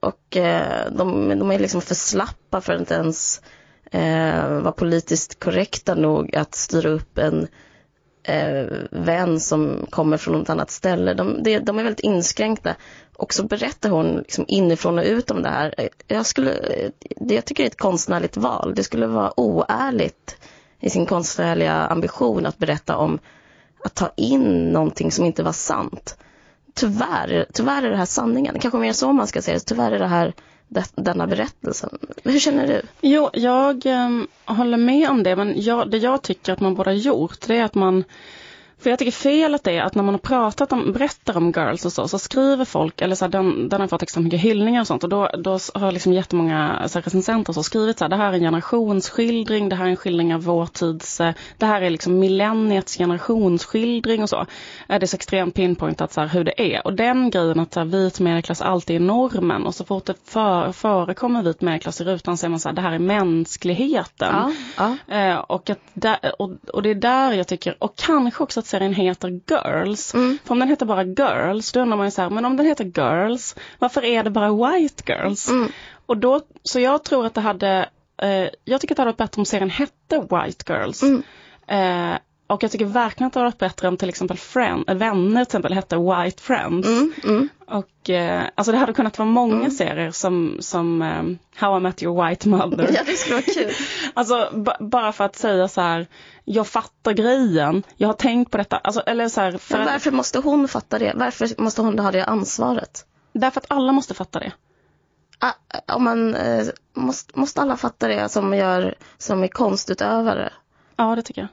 Och 0.00 0.36
eh, 0.36 0.92
de, 0.92 1.28
de 1.38 1.50
är 1.50 1.58
liksom 1.58 1.80
för 1.80 1.94
slappa 1.94 2.60
för 2.60 2.72
att 2.72 2.80
inte 2.80 2.94
ens 2.94 3.42
eh, 3.90 4.48
vara 4.48 4.72
politiskt 4.72 5.40
korrekta 5.40 5.94
nog 5.94 6.36
att 6.36 6.54
styra 6.54 6.88
upp 6.88 7.18
en 7.18 7.48
eh, 8.26 8.66
vän 8.90 9.40
som 9.40 9.86
kommer 9.90 10.16
från 10.16 10.38
något 10.38 10.50
annat 10.50 10.70
ställe. 10.70 11.14
De, 11.14 11.42
de, 11.42 11.58
de 11.58 11.78
är 11.78 11.82
väldigt 11.82 12.04
inskränkta. 12.04 12.74
Och 13.16 13.34
så 13.34 13.44
berättar 13.44 13.90
hon 13.90 14.16
liksom 14.16 14.44
inifrån 14.48 14.98
och 14.98 15.04
ut 15.04 15.30
om 15.30 15.42
det 15.42 15.48
här. 15.48 15.74
Jag, 16.06 16.26
skulle, 16.26 16.50
det, 17.16 17.34
jag 17.34 17.44
tycker 17.44 17.62
det 17.62 17.66
är 17.66 17.70
ett 17.70 17.80
konstnärligt 17.80 18.36
val. 18.36 18.72
Det 18.76 18.84
skulle 18.84 19.06
vara 19.06 19.40
oärligt 19.40 20.36
i 20.80 20.90
sin 20.90 21.06
konstnärliga 21.06 21.72
ambition 21.72 22.46
att 22.46 22.58
berätta 22.58 22.96
om 22.96 23.18
att 23.84 23.94
ta 23.94 24.12
in 24.16 24.72
någonting 24.72 25.12
som 25.12 25.24
inte 25.24 25.42
var 25.42 25.52
sant. 25.52 26.18
Tyvärr, 26.74 27.46
tyvärr 27.52 27.82
är 27.82 27.90
det 27.90 27.96
här 27.96 28.04
sanningen. 28.04 28.58
Kanske 28.58 28.78
mer 28.78 28.92
så 28.92 29.12
man 29.12 29.26
ska 29.26 29.42
säga 29.42 29.54
det. 29.54 29.64
Tyvärr 29.64 29.92
är 29.92 29.98
det 29.98 30.06
här 30.06 30.34
det, 30.68 30.84
denna 30.94 31.26
berättelsen. 31.26 31.98
Hur 32.24 32.38
känner 32.38 32.66
du? 32.66 32.82
Jo, 33.00 33.30
jag 33.32 33.86
ehm, 33.86 34.26
håller 34.44 34.76
med 34.76 35.10
om 35.10 35.22
det, 35.22 35.36
men 35.36 35.62
jag, 35.62 35.90
det 35.90 35.98
jag 35.98 36.22
tycker 36.22 36.52
att 36.52 36.60
man 36.60 36.74
borde 36.74 36.90
ha 36.90 36.96
gjort, 36.96 37.46
det 37.46 37.56
är 37.56 37.64
att 37.64 37.74
man 37.74 38.04
för 38.86 38.90
jag 38.90 38.98
tycker 38.98 39.12
felet 39.12 39.66
är 39.66 39.82
att 39.82 39.94
när 39.94 40.02
man 40.02 40.14
har 40.14 40.18
pratat 40.18 40.72
om, 40.72 40.92
berättar 40.92 41.36
om 41.36 41.52
girls 41.56 41.84
och 41.84 41.92
så, 41.92 42.08
så 42.08 42.18
skriver 42.18 42.64
folk, 42.64 43.00
eller 43.00 43.14
så 43.14 43.24
här, 43.24 43.32
den, 43.32 43.68
den 43.68 43.80
har 43.80 43.88
fått 43.88 44.02
extremt 44.02 44.24
mycket 44.24 44.40
hyllningar 44.40 44.80
och 44.80 44.86
sånt 44.86 45.04
och 45.04 45.10
då, 45.10 45.30
då 45.38 45.58
har 45.74 45.92
liksom 45.92 46.12
jättemånga 46.12 46.82
så 46.88 46.98
här, 46.98 47.02
recensenter 47.02 47.52
så 47.52 47.62
skrivit 47.62 47.98
så 47.98 48.04
här, 48.04 48.08
det 48.08 48.16
här 48.16 48.28
är 48.28 48.32
en 48.32 48.40
generationsskildring, 48.40 49.68
det 49.68 49.76
här 49.76 49.84
är 49.84 49.88
en 49.88 49.96
skildring 49.96 50.34
av 50.34 50.42
vår 50.42 50.66
tids, 50.66 51.20
eh, 51.20 51.34
det 51.58 51.66
här 51.66 51.82
är 51.82 51.90
liksom 51.90 52.18
millenniets 52.18 52.96
generationsskildring 52.96 54.22
och 54.22 54.28
så. 54.28 54.46
Det 54.86 54.94
är 54.94 55.06
så 55.06 55.16
extremt 55.16 55.54
pinpointat 55.54 56.12
så 56.12 56.20
här, 56.20 56.28
hur 56.28 56.44
det 56.44 56.74
är. 56.74 56.86
Och 56.86 56.94
den 56.94 57.30
grejen 57.30 57.60
att 57.60 57.72
så 57.72 57.80
här, 57.80 57.86
vit 57.86 58.20
medelklass 58.20 58.60
alltid 58.60 58.96
är 58.96 59.00
normen 59.00 59.66
och 59.66 59.74
så 59.74 59.84
fort 59.84 60.04
det 60.04 60.14
för, 60.24 60.72
förekommer 60.72 61.42
vit 61.42 61.60
medelklass 61.60 62.00
i 62.00 62.04
rutan 62.04 62.36
så 62.36 62.46
är 62.46 62.50
man 62.50 62.60
så 62.60 62.68
här, 62.68 62.76
det 62.76 62.82
här 62.82 62.92
är 62.92 62.98
mänskligheten. 62.98 64.34
ja. 65.08 65.14
Eh, 65.16 65.36
och, 65.36 65.70
att 65.70 65.80
och, 66.38 66.50
och 66.72 66.82
det 66.82 66.90
är 66.90 66.94
där 66.94 67.32
jag 67.32 67.46
tycker, 67.46 67.76
och 67.78 67.96
kanske 67.96 68.42
också 68.42 68.60
att 68.60 68.66
serien 68.76 68.94
heter 68.94 69.28
Girls. 69.28 70.14
Mm. 70.14 70.38
För 70.44 70.52
om 70.52 70.58
den 70.58 70.68
heter 70.68 70.86
bara 70.86 71.04
Girls, 71.04 71.72
då 71.72 71.80
undrar 71.80 71.96
man 71.96 72.06
ju 72.06 72.10
så 72.10 72.22
här, 72.22 72.30
men 72.30 72.44
om 72.44 72.56
den 72.56 72.66
heter 72.66 72.84
Girls, 72.84 73.56
varför 73.78 74.04
är 74.04 74.24
det 74.24 74.30
bara 74.30 74.52
White 74.52 75.02
Girls? 75.06 75.48
Mm. 75.48 75.68
Och 76.06 76.16
då, 76.16 76.40
så 76.62 76.80
jag 76.80 77.04
tror 77.04 77.26
att 77.26 77.34
det 77.34 77.40
hade, 77.40 77.88
eh, 78.22 78.48
jag 78.64 78.80
tycker 78.80 78.94
att 78.94 78.96
det 78.96 79.02
hade 79.02 79.10
varit 79.10 79.16
bättre 79.16 79.40
om 79.40 79.44
serien 79.44 79.70
hette 79.70 80.18
White 80.20 80.72
Girls. 80.72 81.02
Mm. 81.02 81.22
Eh, 81.68 82.18
och 82.46 82.62
jag 82.62 82.70
tycker 82.70 82.84
verkligen 82.84 83.26
att 83.26 83.32
det 83.32 83.38
hade 83.40 83.50
varit 83.50 83.58
bättre 83.58 83.88
om 83.88 83.96
till 83.96 84.08
exempel 84.08 84.36
friend, 84.36 84.84
äh, 84.88 84.94
Vänner 84.94 85.30
till 85.30 85.42
exempel 85.42 85.72
hette 85.72 85.96
White 85.96 86.42
Friends. 86.42 86.88
Mm, 86.88 87.12
mm. 87.24 87.48
Och 87.66 88.10
eh, 88.10 88.42
alltså 88.54 88.72
det 88.72 88.78
hade 88.78 88.92
kunnat 88.92 89.18
vara 89.18 89.28
många 89.28 89.70
serier 89.70 90.10
som, 90.10 90.56
som 90.60 91.02
eh, 91.02 91.22
How 91.60 91.76
I 91.76 91.80
Met 91.80 92.02
Your 92.02 92.28
White 92.28 92.48
Mother. 92.48 92.90
Ja, 92.94 93.00
det 93.06 93.12
skulle 93.12 93.34
vara 93.34 93.44
kul. 93.54 93.70
Alltså 94.14 94.50
ba- 94.52 94.76
bara 94.80 95.12
för 95.12 95.24
att 95.24 95.36
säga 95.36 95.68
så 95.68 95.80
här, 95.80 96.06
jag 96.44 96.66
fattar 96.66 97.12
grejen, 97.12 97.82
jag 97.96 98.08
har 98.08 98.12
tänkt 98.14 98.50
på 98.50 98.58
detta, 98.58 98.76
alltså, 98.76 99.00
eller 99.00 99.28
så 99.28 99.40
här, 99.40 99.58
för 99.58 99.76
Men 99.78 99.86
varför 99.86 100.10
måste 100.10 100.38
hon 100.38 100.68
fatta 100.68 100.98
det? 100.98 101.12
Varför 101.16 101.62
måste 101.62 101.82
hon 101.82 101.98
ha 101.98 102.10
det 102.12 102.24
ansvaret? 102.24 103.04
därför 103.32 103.60
att 103.60 103.66
alla 103.68 103.92
måste 103.92 104.14
fatta 104.14 104.38
det. 104.38 104.52
Ah, 105.38 105.52
Om 105.94 106.04
man, 106.04 106.34
eh, 106.34 106.66
måste, 106.94 107.38
måste 107.40 107.60
alla 107.60 107.76
fatta 107.76 108.08
det 108.08 108.28
som, 108.28 108.54
gör, 108.54 108.94
som 109.18 109.42
är 109.42 109.48
konstutövare? 109.48 110.52
Ja, 110.96 111.16
det 111.16 111.22
tycker 111.22 111.40
jag. 111.40 111.48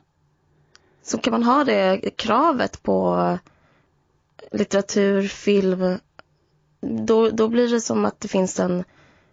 Så 1.03 1.17
kan 1.17 1.31
man 1.31 1.43
ha 1.43 1.63
det 1.63 2.17
kravet 2.17 2.83
på 2.83 3.37
litteratur, 4.51 5.27
film, 5.27 5.99
då, 6.81 7.29
då 7.29 7.47
blir 7.47 7.69
det 7.69 7.81
som 7.81 8.05
att 8.05 8.19
det 8.19 8.27
finns 8.27 8.59
en, 8.59 8.83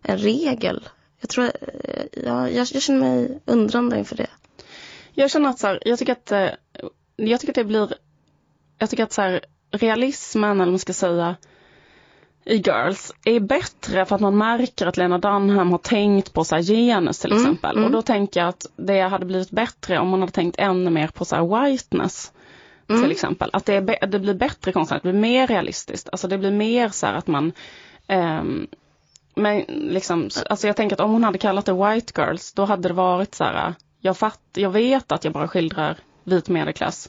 en 0.03 0.19
regel. 0.19 0.89
Jag 1.21 1.31
tror, 1.31 1.45
eh, 1.45 2.05
ja, 2.13 2.51
jag, 2.51 2.67
jag 2.73 2.83
känner 2.83 3.01
mig 3.01 3.41
undrande 3.45 3.99
inför 3.99 4.17
det. 4.17 4.31
Jag 5.13 5.31
känner 5.31 5.51
att 5.51 5.59
så 5.59 5.67
här, 5.67 5.83
jag 5.85 5.99
tycker 5.99 6.13
att, 6.13 6.33
eh, 6.33 6.51
jag 7.17 7.41
tycker 7.41 7.53
att 7.53 7.55
det 7.55 7.65
blir, 7.65 7.95
jag 8.79 8.91
tycker 8.91 9.05
att 9.05 9.13
så 9.13 9.23
här, 9.23 9.45
realismen, 9.71 10.51
eller 10.51 10.59
vad 10.65 10.69
man 10.69 10.79
ska 10.79 10.93
säga, 10.93 11.37
i 12.45 12.57
Girls 12.57 13.13
är 13.25 13.41
bättre 13.41 14.05
för 14.05 14.15
att 14.15 14.21
man 14.21 14.39
märker 14.39 14.87
att 14.87 14.97
Lena 14.97 15.19
Dunham 15.19 15.71
har 15.71 15.79
tänkt 15.79 16.33
på 16.33 16.45
så 16.45 16.55
här 16.55 16.63
genus 16.63 17.19
till 17.19 17.33
Mm, 17.33 17.43
exempel. 17.43 17.77
mm. 17.77 17.85
Och 17.85 17.91
då 17.91 18.03
tänker 18.03 18.41
jag 18.41 18.49
att 18.49 18.67
det 18.77 19.01
hade 19.01 19.27
blivit 19.27 19.51
bättre 19.51 19.99
om 19.99 20.09
man 20.09 20.21
hade 20.21 20.33
tänkt 20.33 20.59
ännu 20.59 20.91
mer 20.91 21.09
på 21.09 21.25
så 21.25 21.37
här 21.37 21.67
whiteness. 21.67 22.33
Mm. 22.89 23.03
Till 23.03 23.11
exempel. 23.11 23.51
Att 23.53 23.67
det, 23.67 23.75
är, 23.75 24.07
det 24.07 24.19
blir 24.19 24.35
bättre 24.35 24.73
konstnärligt, 24.73 25.03
det 25.05 25.11
blir 25.11 25.21
mer 25.21 25.47
realistiskt. 25.47 26.09
Alltså 26.13 26.29
det 26.29 26.39
blir 26.39 26.51
mer 26.51 26.89
så 26.89 27.07
här 27.07 27.15
att 27.15 27.27
man 27.27 27.53
Um, 28.11 28.67
men 29.35 29.61
liksom, 29.69 30.31
alltså 30.51 30.67
jag 30.67 30.77
tänker 30.77 30.97
att 30.97 31.01
om 31.01 31.11
hon 31.13 31.25
hade 31.25 31.39
kallat 31.39 31.67
det 31.67 31.73
White 31.73 32.13
Girls, 32.23 32.53
då 32.53 32.65
hade 32.65 32.89
det 32.89 32.95
varit 32.95 33.35
så 33.35 33.45
här, 33.45 33.75
jag, 34.01 34.17
fatt, 34.17 34.41
jag 34.55 34.71
vet 34.71 35.13
att 35.13 35.25
jag 35.25 35.33
bara 35.33 35.49
skildrar 35.49 35.99
vit 36.25 36.49
medelklass. 36.49 37.09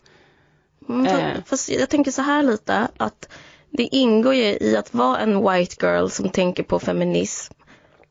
Mm, 0.90 1.06
eh. 1.06 1.38
Fast 1.46 1.70
jag 1.70 1.90
tänker 1.90 2.12
så 2.12 2.22
här 2.22 2.44
lite, 2.44 2.88
att 2.98 3.30
det 3.72 3.96
ingår 3.96 4.34
ju 4.34 4.58
i 4.62 4.78
att 4.78 4.94
vara 4.94 5.20
en 5.20 5.50
white 5.52 5.76
girl 5.86 6.08
som 6.08 6.30
tänker 6.30 6.64
på 6.64 6.80
feminism, 6.80 7.54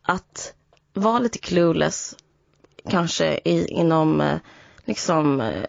att 0.02 0.54
vara 0.92 1.18
lite 1.18 1.38
clueless, 1.38 2.16
kanske 2.90 3.40
i, 3.44 3.66
inom 3.66 4.20
eh, 4.20 4.36
liksom, 4.84 5.40
eh, 5.40 5.64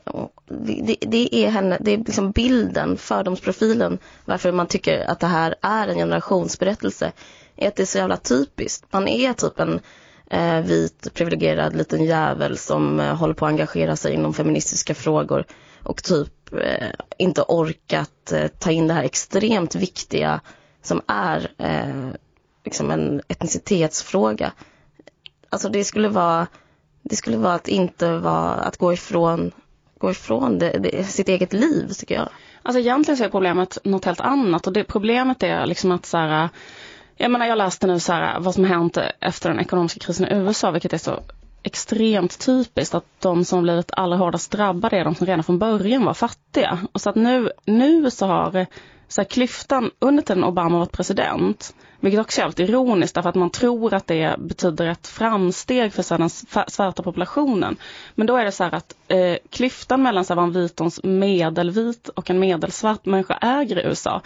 det, 0.48 0.96
det, 1.02 1.36
är 1.36 1.50
henne, 1.50 1.78
det 1.82 1.92
är 1.92 1.98
liksom 1.98 2.32
bilden, 2.32 2.98
fördomsprofilen, 2.98 3.98
varför 4.26 4.52
man 4.52 4.68
tycker 4.68 5.10
att 5.10 5.20
det 5.20 5.28
här 5.28 5.56
är 5.62 5.88
en 5.88 5.96
generationsberättelse, 5.96 7.12
är 7.56 7.68
att 7.68 7.76
det 7.76 7.84
är 7.84 7.86
så 7.86 7.98
jävla 7.98 8.18
typiskt. 8.18 8.86
Man 8.94 9.08
är 9.08 9.34
typ 9.34 9.60
en 9.60 9.80
eh, 10.30 10.62
vit 10.62 11.14
privilegierad 11.14 11.76
liten 11.76 12.06
jävel 12.06 12.58
som 12.58 13.00
eh, 13.00 13.16
håller 13.16 13.34
på 13.34 13.46
att 13.46 13.52
engagera 13.52 13.96
sig 13.96 14.14
inom 14.14 14.34
feministiska 14.34 14.96
frågor 14.96 15.46
och 15.84 16.04
typ 16.04 16.34
Eh, 16.52 16.92
inte 17.18 17.42
orkat 17.42 18.32
eh, 18.32 18.48
ta 18.48 18.72
in 18.72 18.88
det 18.88 18.94
här 18.94 19.04
extremt 19.04 19.76
viktiga 19.76 20.42
som 20.82 21.02
är 21.08 21.52
eh, 21.58 22.10
liksom 22.66 22.92
en 22.92 23.22
etnicitetsfråga. 23.28 24.52
Alltså 25.50 25.70
det 25.70 25.84
skulle 25.84 26.10
vara 26.10 26.48
det 27.04 27.16
skulle 27.16 27.38
vara 27.38 27.54
att 27.54 27.68
inte 27.68 28.18
vara, 28.18 28.54
att 28.54 28.78
gå 28.78 28.94
ifrån, 28.94 29.52
gå 29.98 30.12
ifrån 30.12 30.60
det, 30.60 30.78
det, 30.78 31.04
sitt 31.04 31.30
eget 31.30 31.54
liv 31.54 31.88
tycker 31.94 32.16
jag. 32.16 32.30
Alltså 32.64 32.80
egentligen 32.80 33.18
så 33.18 33.24
är 33.24 33.30
problemet 33.30 33.78
något 33.84 34.06
helt 34.06 34.22
annat 34.22 34.68
och 34.68 34.74
det 34.74 34.84
problemet 34.84 35.44
är 35.44 35.66
liksom 35.66 35.92
att 35.92 36.06
så 36.06 36.18
här, 36.18 36.50
jag 37.18 37.32
menar 37.32 37.46
jag 37.46 37.58
läste 37.58 37.88
nu 37.88 38.00
så 38.00 38.14
här, 38.14 38.40
vad 38.40 38.54
som 38.54 38.66
hänt 38.66 38.98
efter 39.20 39.50
den 39.50 39.60
ekonomiska 39.60 40.00
krisen 40.00 40.28
i 40.28 40.36
USA 40.36 40.72
vilket 40.72 40.94
är 40.94 40.98
så 40.98 41.20
extremt 41.64 42.40
typiskt 42.40 42.96
att 42.96 43.06
de 43.20 43.46
som 43.46 43.64
blivit 43.64 43.92
allra 43.94 44.18
hårdast 44.18 44.52
drabbade 44.52 44.98
är 44.98 45.04
de 45.04 45.16
som 45.16 45.28
redan 45.28 45.44
från 45.44 45.60
början 45.60 46.06
var 46.06 46.14
fattiga. 46.14 46.80
Och 46.92 47.02
så 47.02 47.10
att 47.10 47.16
nu, 47.16 47.52
nu 47.66 48.12
så 48.12 48.26
har 48.26 48.66
så 49.08 49.22
här, 49.22 49.30
klyftan 49.30 49.92
under 50.00 50.24
tiden 50.24 50.44
Obama 50.44 50.80
varit 50.80 50.92
president 50.92 51.74
vilket 52.02 52.22
också 52.22 52.42
är 52.42 52.46
helt 52.46 52.60
ironiskt 52.60 53.16
därför 53.16 53.30
att 53.30 53.36
man 53.36 53.50
tror 53.50 53.94
att 53.94 54.08
det 54.08 54.36
betyder 54.40 54.88
ett 54.88 55.08
framsteg 55.08 55.94
för 55.94 56.04
så 56.04 56.18
den 56.18 56.30
svarta 56.68 57.04
populationen. 57.04 57.78
Men 58.16 58.28
då 58.28 58.38
är 58.38 58.46
det 58.46 58.52
så 58.52 58.64
här 58.64 58.76
att 58.76 58.96
eh, 59.08 59.38
klyftan 59.50 60.04
mellan 60.04 60.26
så 60.26 60.34
här, 60.34 60.36
vad 60.36 60.46
en 60.46 60.62
vitons 60.62 61.04
medelvit 61.04 62.10
och 62.10 62.30
en 62.30 62.40
medelsvart 62.40 63.06
människa 63.06 63.38
äger 63.42 63.80
i 63.80 63.84
USA 63.84 64.22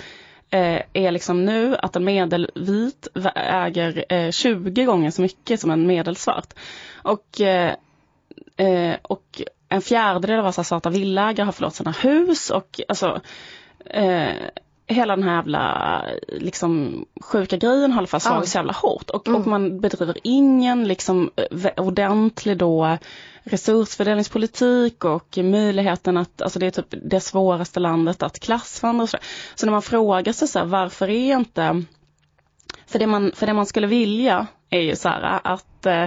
eh, 0.49 0.81
är 0.93 1.11
liksom 1.11 1.45
nu 1.45 1.75
att 1.75 1.95
en 1.95 2.03
medelvit 2.05 3.07
äger 3.35 4.05
eh, 4.09 4.31
20 4.31 4.85
gånger 4.85 5.11
så 5.11 5.21
mycket 5.21 5.59
som 5.59 5.71
en 5.71 5.87
medelsvart. 5.87 6.53
Och, 6.95 7.41
eh, 7.41 7.73
eh, 8.57 8.95
och 9.01 9.41
en 9.69 9.81
fjärdedel 9.81 10.39
av 10.39 10.45
alla 10.45 10.51
svarta 10.63 10.89
villaägare 10.89 11.45
har 11.45 11.51
förlorat 11.51 11.75
sina 11.75 11.91
hus 11.91 12.49
och 12.49 12.79
alltså 12.87 13.21
eh, 13.85 14.33
hela 14.87 15.15
den 15.15 15.23
här 15.23 15.35
jävla 15.35 16.05
liksom, 16.27 17.05
sjuka 17.21 17.57
grejen 17.57 17.91
har 17.91 17.97
i 17.97 17.99
alla 17.99 18.07
fall 18.07 18.21
slagit 18.21 18.49
så 18.49 18.57
jävla 18.57 18.73
hårt 18.73 19.09
och, 19.09 19.27
mm. 19.27 19.41
och 19.41 19.47
man 19.47 19.79
bedriver 19.79 20.17
ingen 20.23 20.87
liksom 20.87 21.31
eh, 21.35 21.71
ordentlig 21.77 22.57
då 22.57 22.97
resursfördelningspolitik 23.43 25.05
och 25.05 25.37
möjligheten 25.37 26.17
att, 26.17 26.41
alltså 26.41 26.59
det 26.59 26.65
är 26.65 26.71
typ 26.71 26.93
det 27.03 27.19
svåraste 27.19 27.79
landet 27.79 28.23
att 28.23 28.39
klassvandra 28.39 29.03
och 29.03 29.09
så. 29.09 29.17
Så 29.55 29.65
när 29.65 29.71
man 29.71 29.81
frågar 29.81 30.33
sig 30.33 30.47
så 30.47 30.59
här, 30.59 30.65
varför 30.65 31.09
är 31.09 31.35
inte, 31.35 31.83
för 32.87 32.99
det 32.99 33.07
man, 33.07 33.31
för 33.35 33.47
det 33.47 33.53
man 33.53 33.65
skulle 33.65 33.87
vilja 33.87 34.47
är 34.69 34.81
ju 34.81 34.95
så 34.95 35.09
här 35.09 35.39
att 35.43 35.85
eh, 35.85 36.05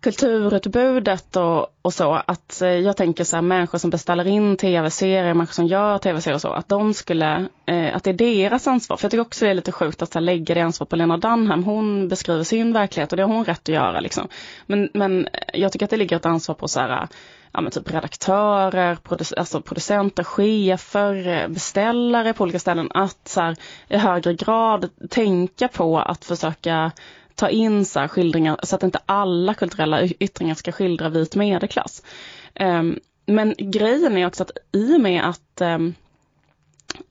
kulturutbudet 0.00 1.36
och, 1.36 1.66
och 1.82 1.94
så, 1.94 2.22
att 2.26 2.62
eh, 2.62 2.68
jag 2.68 2.96
tänker 2.96 3.24
så 3.24 3.36
här 3.36 3.42
människor 3.42 3.78
som 3.78 3.90
beställer 3.90 4.26
in 4.26 4.56
tv-serier, 4.56 5.34
människor 5.34 5.52
som 5.52 5.66
gör 5.66 5.98
tv-serier 5.98 6.34
och 6.34 6.40
så, 6.40 6.52
att 6.52 6.68
de 6.68 6.94
skulle, 6.94 7.48
eh, 7.66 7.96
att 7.96 8.04
det 8.04 8.10
är 8.10 8.14
deras 8.14 8.66
ansvar. 8.66 8.96
För 8.96 9.04
jag 9.04 9.10
tycker 9.10 9.22
också 9.22 9.44
det 9.44 9.50
är 9.50 9.54
lite 9.54 9.72
sjukt 9.72 10.02
att 10.02 10.12
så 10.12 10.18
här, 10.18 10.24
lägga 10.24 10.54
det 10.54 10.60
ansvar 10.60 10.86
på 10.86 10.96
Lena 10.96 11.16
Dunham. 11.16 11.64
Hon 11.64 12.08
beskriver 12.08 12.44
sin 12.44 12.72
verklighet 12.72 13.12
och 13.12 13.16
det 13.16 13.22
har 13.22 13.34
hon 13.34 13.44
rätt 13.44 13.60
att 13.62 13.68
göra 13.74 14.00
liksom. 14.00 14.28
Men, 14.66 14.88
men 14.94 15.28
jag 15.54 15.72
tycker 15.72 15.86
att 15.86 15.90
det 15.90 15.96
ligger 15.96 16.16
ett 16.16 16.26
ansvar 16.26 16.54
på 16.54 16.68
så 16.68 16.80
här, 16.80 17.08
ja, 17.52 17.60
men 17.60 17.72
typ 17.72 17.94
redaktörer, 17.94 18.94
produc 18.94 19.32
alltså 19.32 19.60
producenter, 19.60 20.24
chefer, 20.24 21.48
beställare 21.48 22.32
på 22.32 22.42
olika 22.42 22.58
ställen 22.58 22.88
att 22.94 23.28
så 23.28 23.40
här, 23.40 23.56
i 23.88 23.96
högre 23.96 24.34
grad 24.34 24.88
tänka 25.10 25.68
på 25.68 25.98
att 25.98 26.24
försöka 26.24 26.92
ta 27.34 27.48
in 27.48 27.84
så 27.84 28.08
skildringar 28.08 28.60
så 28.62 28.76
att 28.76 28.82
inte 28.82 29.00
alla 29.06 29.54
kulturella 29.54 30.02
yttringar 30.04 30.54
ska 30.54 30.72
skildra 30.72 31.08
vit 31.08 31.34
medelklass. 31.34 32.02
Um, 32.60 32.98
men 33.26 33.54
grejen 33.58 34.16
är 34.16 34.26
också 34.26 34.42
att 34.42 34.50
i 34.72 34.96
och 34.96 35.00
med 35.00 35.28
att 35.28 35.60
um, 35.60 35.94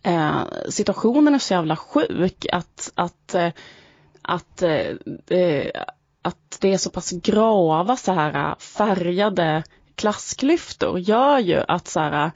uh, 0.08 0.44
situationen 0.70 1.36
är 1.36 1.40
så 1.40 1.54
jävla 1.54 1.76
sjuk 1.76 2.46
att, 2.52 2.92
att, 2.96 3.36
uh, 3.36 3.50
att, 4.22 4.64
uh, 4.64 5.72
att 6.22 6.58
det 6.62 6.74
är 6.74 6.78
så 6.78 6.90
pass 6.90 7.12
grava 7.12 7.98
så 7.98 8.12
här 8.12 8.56
färgade 8.60 9.64
klassklyftor 9.96 11.00
gör 11.00 11.40
ju 11.40 11.64
att 11.68 11.88
så 11.88 12.00
här, 12.00 12.32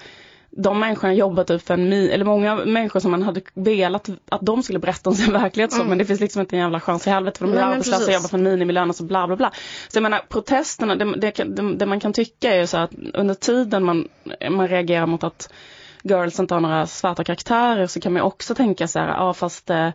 de 0.58 0.80
människorna 0.80 1.14
jobbat 1.14 1.50
upp 1.50 1.68
för 1.68 1.74
en, 1.74 1.94
eller 1.94 2.26
många 2.26 2.56
människor 2.56 3.00
som 3.00 3.12
man 3.12 3.24
hade 3.24 3.42
velat 3.54 4.10
att 4.30 4.42
de 4.42 4.64
skulle 4.64 4.80
berätta 4.80 5.10
om 5.10 5.16
sin 5.16 5.34
verklighet 5.42 5.72
så, 5.72 5.78
mm. 5.78 5.90
men 5.90 5.98
det 5.98 6.06
finns 6.06 6.20
liksom 6.20 6.42
inte 6.42 6.56
en 6.56 6.60
jävla 6.60 6.80
chans 6.80 7.08
i 7.08 7.10
helvete 7.10 7.40
för 7.40 7.48
de 7.48 7.58
är 7.58 7.62
arbetslösa 7.62 8.06
och 8.06 8.14
jobbar 8.14 8.28
för 8.28 8.38
en 8.38 8.44
minimilön 8.44 8.90
och 8.90 8.96
så 8.96 9.04
bla 9.04 9.28
bla 9.28 9.36
bla. 9.36 9.52
Så 9.88 9.98
jag 9.98 10.04
menar 10.04 10.22
protesterna, 10.30 10.96
det, 10.96 11.16
det, 11.16 11.32
det, 11.32 11.76
det 11.76 11.86
man 11.86 12.00
kan 12.00 12.14
tycka 12.14 12.54
är 12.54 12.60
ju 12.60 12.68
så 12.68 12.78
att 12.78 12.92
under 13.14 13.34
tiden 13.34 13.84
man, 13.84 14.08
man 14.50 14.68
reagerar 14.68 15.06
mot 15.06 15.24
att 15.24 15.50
girls 16.04 16.40
inte 16.40 16.54
har 16.54 16.62
några 16.62 16.88
svarta 16.88 17.24
karaktärer 17.24 17.88
så 17.88 18.00
kan 18.00 18.14
man 18.14 18.22
också 18.22 18.56
tänka 18.56 18.88
så 18.88 19.00
här, 19.00 19.08
ja 19.08 19.34
fast 19.34 19.70
eh, 19.70 19.90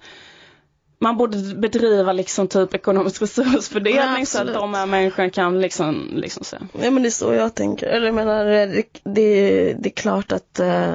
man 0.99 1.17
borde 1.17 1.55
bedriva 1.55 2.13
liksom 2.13 2.49
typ 2.49 2.75
ekonomisk 2.75 3.23
resursfördelning 3.23 4.21
ja, 4.21 4.27
så 4.27 4.39
att 4.41 4.55
de 4.55 4.75
här 4.75 4.87
människorna 4.87 5.31
kan 5.31 5.61
liksom, 5.61 6.11
liksom 6.15 6.45
så. 6.45 6.57
Ja 6.73 6.91
men 6.91 7.03
det 7.03 7.09
är 7.09 7.11
så 7.11 7.35
jag 7.35 7.55
tänker. 7.55 7.87
Eller 7.87 8.07
jag 8.07 8.15
menar, 8.15 8.45
det, 8.45 8.85
det, 9.05 9.73
det 9.73 9.89
är 9.89 9.95
klart 9.95 10.33
att 10.33 10.61
eh, 10.61 10.95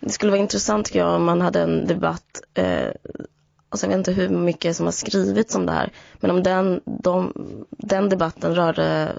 det 0.00 0.10
skulle 0.10 0.32
vara 0.32 0.40
intressant 0.40 0.86
tycker 0.86 0.98
jag 0.98 1.14
om 1.14 1.24
man 1.24 1.40
hade 1.40 1.60
en 1.60 1.86
debatt 1.86 2.42
eh, 2.54 2.88
alltså 3.74 3.86
jag 3.86 3.88
vet 3.88 3.98
inte 3.98 4.12
hur 4.12 4.28
mycket 4.28 4.76
som 4.76 4.86
har 4.86 4.92
skrivits 4.92 5.54
om 5.54 5.66
det 5.66 5.72
här, 5.72 5.92
men 6.20 6.30
om 6.30 6.42
den, 6.42 6.80
de, 6.84 7.32
den 7.70 8.08
debatten 8.08 8.54
rörde 8.54 9.12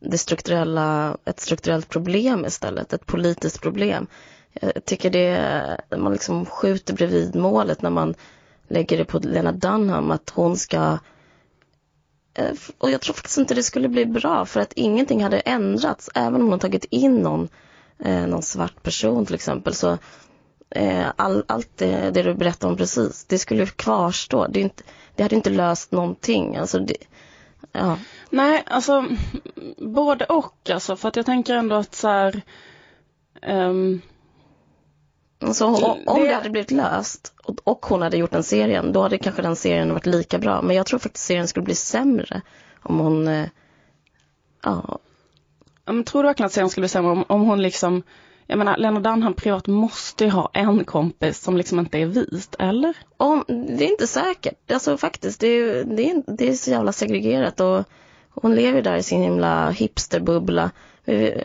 det 0.00 0.18
strukturella, 0.18 1.16
ett 1.24 1.40
strukturellt 1.40 1.88
problem 1.88 2.44
istället, 2.44 2.92
ett 2.92 3.06
politiskt 3.06 3.60
problem. 3.62 4.06
Jag 4.60 4.84
tycker 4.84 5.10
det, 5.10 5.80
man 5.96 6.12
liksom 6.12 6.46
skjuter 6.46 6.94
bredvid 6.94 7.34
målet 7.34 7.82
när 7.82 7.90
man 7.90 8.14
lägger 8.68 8.98
det 8.98 9.04
på 9.04 9.18
Lena 9.18 9.52
Dunham 9.52 10.10
att 10.10 10.30
hon 10.30 10.56
ska 10.56 10.98
eh, 12.34 12.52
och 12.78 12.90
jag 12.90 13.00
tror 13.00 13.14
faktiskt 13.14 13.38
inte 13.38 13.54
det 13.54 13.62
skulle 13.62 13.88
bli 13.88 14.06
bra 14.06 14.46
för 14.46 14.60
att 14.60 14.72
ingenting 14.72 15.22
hade 15.22 15.40
ändrats 15.40 16.10
även 16.14 16.42
om 16.42 16.48
hon 16.48 16.58
tagit 16.58 16.84
in 16.84 17.22
någon, 17.22 17.48
eh, 17.98 18.26
någon 18.26 18.42
svart 18.42 18.82
person 18.82 19.26
till 19.26 19.34
exempel 19.34 19.74
så 19.74 19.98
eh, 20.70 21.06
all, 21.16 21.44
allt 21.48 21.76
det, 21.76 22.10
det, 22.10 22.22
du 22.22 22.34
berättade 22.34 22.70
om 22.70 22.76
precis 22.76 23.24
det 23.24 23.38
skulle 23.38 23.66
kvarstå. 23.66 24.46
Det, 24.46 24.60
inte, 24.60 24.82
det 25.14 25.22
hade 25.22 25.36
inte 25.36 25.50
löst 25.50 25.92
någonting. 25.92 26.56
Alltså 26.56 26.78
det, 26.78 26.96
ja. 27.72 27.98
Nej, 28.30 28.62
alltså 28.66 29.04
både 29.78 30.24
och 30.24 30.70
alltså 30.70 30.96
för 30.96 31.08
att 31.08 31.16
jag 31.16 31.26
tänker 31.26 31.54
ändå 31.54 31.74
att 31.74 31.94
så 31.94 32.08
här, 32.08 32.42
um 33.46 34.02
så 35.52 35.66
om, 35.66 35.98
om 36.06 36.24
det 36.24 36.34
hade 36.34 36.50
blivit 36.50 36.70
löst 36.70 37.33
och, 37.60 37.86
hon 37.86 38.02
hade 38.02 38.16
gjort 38.16 38.30
den 38.30 38.42
serien, 38.42 38.92
då 38.92 39.02
hade 39.02 39.18
kanske 39.18 39.42
den 39.42 39.56
serien 39.56 39.92
varit 39.92 40.06
lika 40.06 40.38
bra. 40.38 40.62
Men 40.62 40.76
jag 40.76 40.86
tror 40.86 40.98
faktiskt 40.98 41.26
serien 41.26 41.48
skulle 41.48 41.64
bli 41.64 41.74
sämre 41.74 42.42
om 42.82 42.98
hon, 42.98 43.28
eh, 43.28 43.46
ja. 44.62 44.98
Men 45.86 46.04
tror 46.04 46.22
du 46.22 46.26
verkligen 46.26 46.46
att 46.46 46.52
serien 46.52 46.70
skulle 46.70 46.82
bli 46.82 46.88
sämre 46.88 47.10
om, 47.12 47.24
om 47.28 47.40
hon 47.40 47.62
liksom, 47.62 48.02
jag 48.46 48.58
menar 48.58 48.76
Lena 48.76 49.00
Dunham 49.00 49.34
privat 49.34 49.66
måste 49.66 50.24
ju 50.24 50.30
ha 50.30 50.50
en 50.52 50.84
kompis 50.84 51.40
som 51.40 51.56
liksom 51.56 51.78
inte 51.78 51.98
är 51.98 52.06
vit, 52.06 52.56
eller? 52.58 52.96
Om, 53.16 53.44
det 53.48 53.84
är 53.84 53.90
inte 53.90 54.06
säkert, 54.06 54.70
alltså 54.72 54.96
faktiskt, 54.96 55.40
det 55.40 55.46
är, 55.46 55.84
det 55.84 56.10
är, 56.10 56.22
det 56.26 56.48
är 56.48 56.54
så 56.54 56.70
jävla 56.70 56.92
segregerat 56.92 57.60
och 57.60 57.84
hon 58.30 58.54
lever 58.54 58.82
där 58.82 58.96
i 58.96 59.02
sin 59.02 59.22
himla 59.22 59.70
hipsterbubbla. 59.70 60.70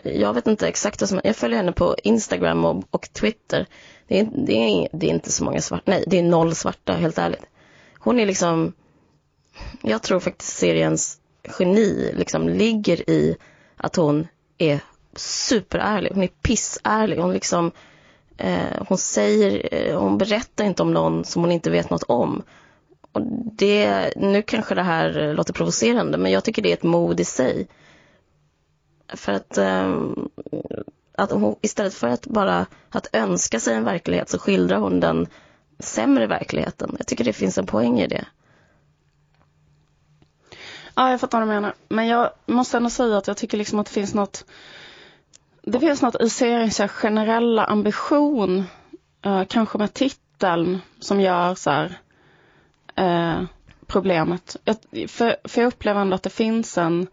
Jag 0.03 0.33
vet 0.33 0.47
inte 0.47 0.67
exakt 0.67 1.01
vad 1.01 1.09
som, 1.09 1.21
jag 1.23 1.35
följer 1.35 1.57
henne 1.57 1.71
på 1.71 1.95
Instagram 2.03 2.65
och, 2.65 2.83
och 2.91 3.09
Twitter. 3.13 3.67
Det 4.09 4.19
är, 4.19 4.29
det, 4.35 4.53
är, 4.53 4.89
det 4.91 5.05
är 5.05 5.09
inte 5.09 5.31
så 5.31 5.43
många 5.43 5.61
svarta, 5.61 5.83
nej 5.85 6.03
det 6.07 6.19
är 6.19 6.23
noll 6.23 6.55
svarta 6.55 6.93
helt 6.93 7.17
ärligt. 7.17 7.45
Hon 7.99 8.19
är 8.19 8.25
liksom, 8.25 8.73
jag 9.81 10.01
tror 10.03 10.19
faktiskt 10.19 10.57
seriens 10.57 11.19
geni 11.59 12.11
liksom 12.17 12.49
ligger 12.49 13.09
i 13.09 13.37
att 13.77 13.95
hon 13.95 14.27
är 14.57 14.79
superärlig, 15.15 16.11
hon 16.13 16.23
är 16.23 16.27
pissärlig, 16.27 17.17
hon 17.17 17.33
liksom 17.33 17.71
eh, 18.37 18.83
hon 18.87 18.97
säger, 18.97 19.69
eh, 19.71 19.99
hon 19.99 20.17
berättar 20.17 20.65
inte 20.65 20.81
om 20.81 20.93
någon 20.93 21.25
som 21.25 21.41
hon 21.41 21.51
inte 21.51 21.69
vet 21.69 21.89
något 21.89 22.03
om. 22.03 22.43
och 23.11 23.21
det, 23.53 24.13
nu 24.15 24.41
kanske 24.41 24.75
det 24.75 24.83
här 24.83 25.33
låter 25.33 25.53
provocerande, 25.53 26.17
men 26.17 26.31
jag 26.31 26.43
tycker 26.43 26.61
det 26.61 26.69
är 26.69 26.73
ett 26.73 26.83
mod 26.83 27.19
i 27.19 27.25
sig. 27.25 27.67
För 29.13 29.33
att, 29.33 29.57
eh, 29.57 29.99
att 31.19 31.31
hon, 31.31 31.55
istället 31.61 31.93
för 31.93 32.07
att 32.07 32.27
bara 32.27 32.65
att 32.89 33.07
önska 33.13 33.59
sig 33.59 33.75
en 33.75 33.83
verklighet 33.83 34.29
så 34.29 34.39
skildrar 34.39 34.77
hon 34.77 34.99
den 34.99 35.27
sämre 35.79 36.27
verkligheten. 36.27 36.95
Jag 36.97 37.07
tycker 37.07 37.23
det 37.23 37.33
finns 37.33 37.57
en 37.57 37.65
poäng 37.65 37.99
i 37.99 38.07
det. 38.07 38.25
Ja, 40.95 41.11
jag 41.11 41.19
fattar 41.21 41.39
vad 41.39 41.47
du 41.47 41.53
menar. 41.53 41.73
Men 41.89 42.07
jag 42.07 42.29
måste 42.45 42.77
ändå 42.77 42.89
säga 42.89 43.17
att 43.17 43.27
jag 43.27 43.37
tycker 43.37 43.57
liksom 43.57 43.79
att 43.79 43.85
det 43.85 43.93
finns 43.93 44.13
något 44.13 44.45
det 45.61 45.79
finns 45.79 46.01
något 46.01 46.21
i 46.21 46.29
seriens 46.29 46.81
generella 46.91 47.65
ambition, 47.65 48.63
eh, 49.25 49.43
kanske 49.45 49.77
med 49.77 49.93
titeln, 49.93 50.79
som 50.99 51.21
gör 51.21 51.55
så 51.55 51.69
här, 51.69 51.99
eh, 52.95 53.43
problemet. 53.87 54.57
Jag, 54.63 54.75
för, 55.09 55.35
för 55.47 55.61
jag 55.61 55.67
upplever 55.67 56.01
ändå 56.01 56.15
att 56.15 56.23
det 56.23 56.29
finns 56.29 56.77
en, 56.77 57.07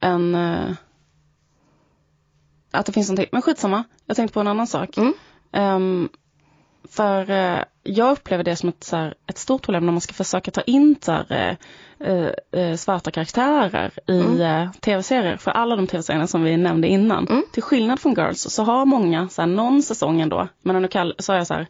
en 0.00 0.34
eh, 0.34 0.70
att 2.76 2.86
det 2.86 2.92
finns 2.92 3.08
någonting, 3.08 3.28
men 3.32 3.42
skitsamma, 3.42 3.84
jag 4.06 4.16
tänkte 4.16 4.34
på 4.34 4.40
en 4.40 4.46
annan 4.46 4.66
sak. 4.66 4.96
Mm. 4.96 5.12
Um, 5.52 6.08
för 6.90 7.30
eh, 7.30 7.62
jag 7.82 8.12
upplever 8.12 8.44
det 8.44 8.56
som 8.56 8.68
ett, 8.68 8.84
så 8.84 8.96
här, 8.96 9.14
ett 9.26 9.38
stort 9.38 9.62
problem 9.62 9.86
när 9.86 9.92
man 9.92 10.00
ska 10.00 10.14
försöka 10.14 10.50
ta 10.50 10.60
in 10.60 10.96
så 11.00 11.12
här, 11.12 11.56
eh, 12.00 12.60
eh, 12.60 12.76
svarta 12.76 13.10
karaktärer 13.10 13.92
i 14.06 14.20
mm. 14.20 14.72
Tv-serier. 14.72 15.36
För 15.36 15.50
alla 15.50 15.76
de 15.76 15.86
tv-serierna 15.86 16.26
som 16.26 16.42
vi 16.42 16.56
nämnde 16.56 16.88
innan. 16.88 17.26
Mm. 17.26 17.42
Till 17.52 17.62
skillnad 17.62 18.00
från 18.00 18.14
Girls 18.14 18.40
så 18.40 18.62
har 18.62 18.84
många, 18.84 19.28
så 19.28 19.42
här, 19.42 19.46
någon 19.46 19.82
säsong 19.82 20.20
ändå, 20.20 20.48
men 20.62 20.88
kall, 20.88 21.14
så 21.18 21.32
är 21.32 21.36
jag 21.36 21.46
så 21.46 21.54
här, 21.54 21.66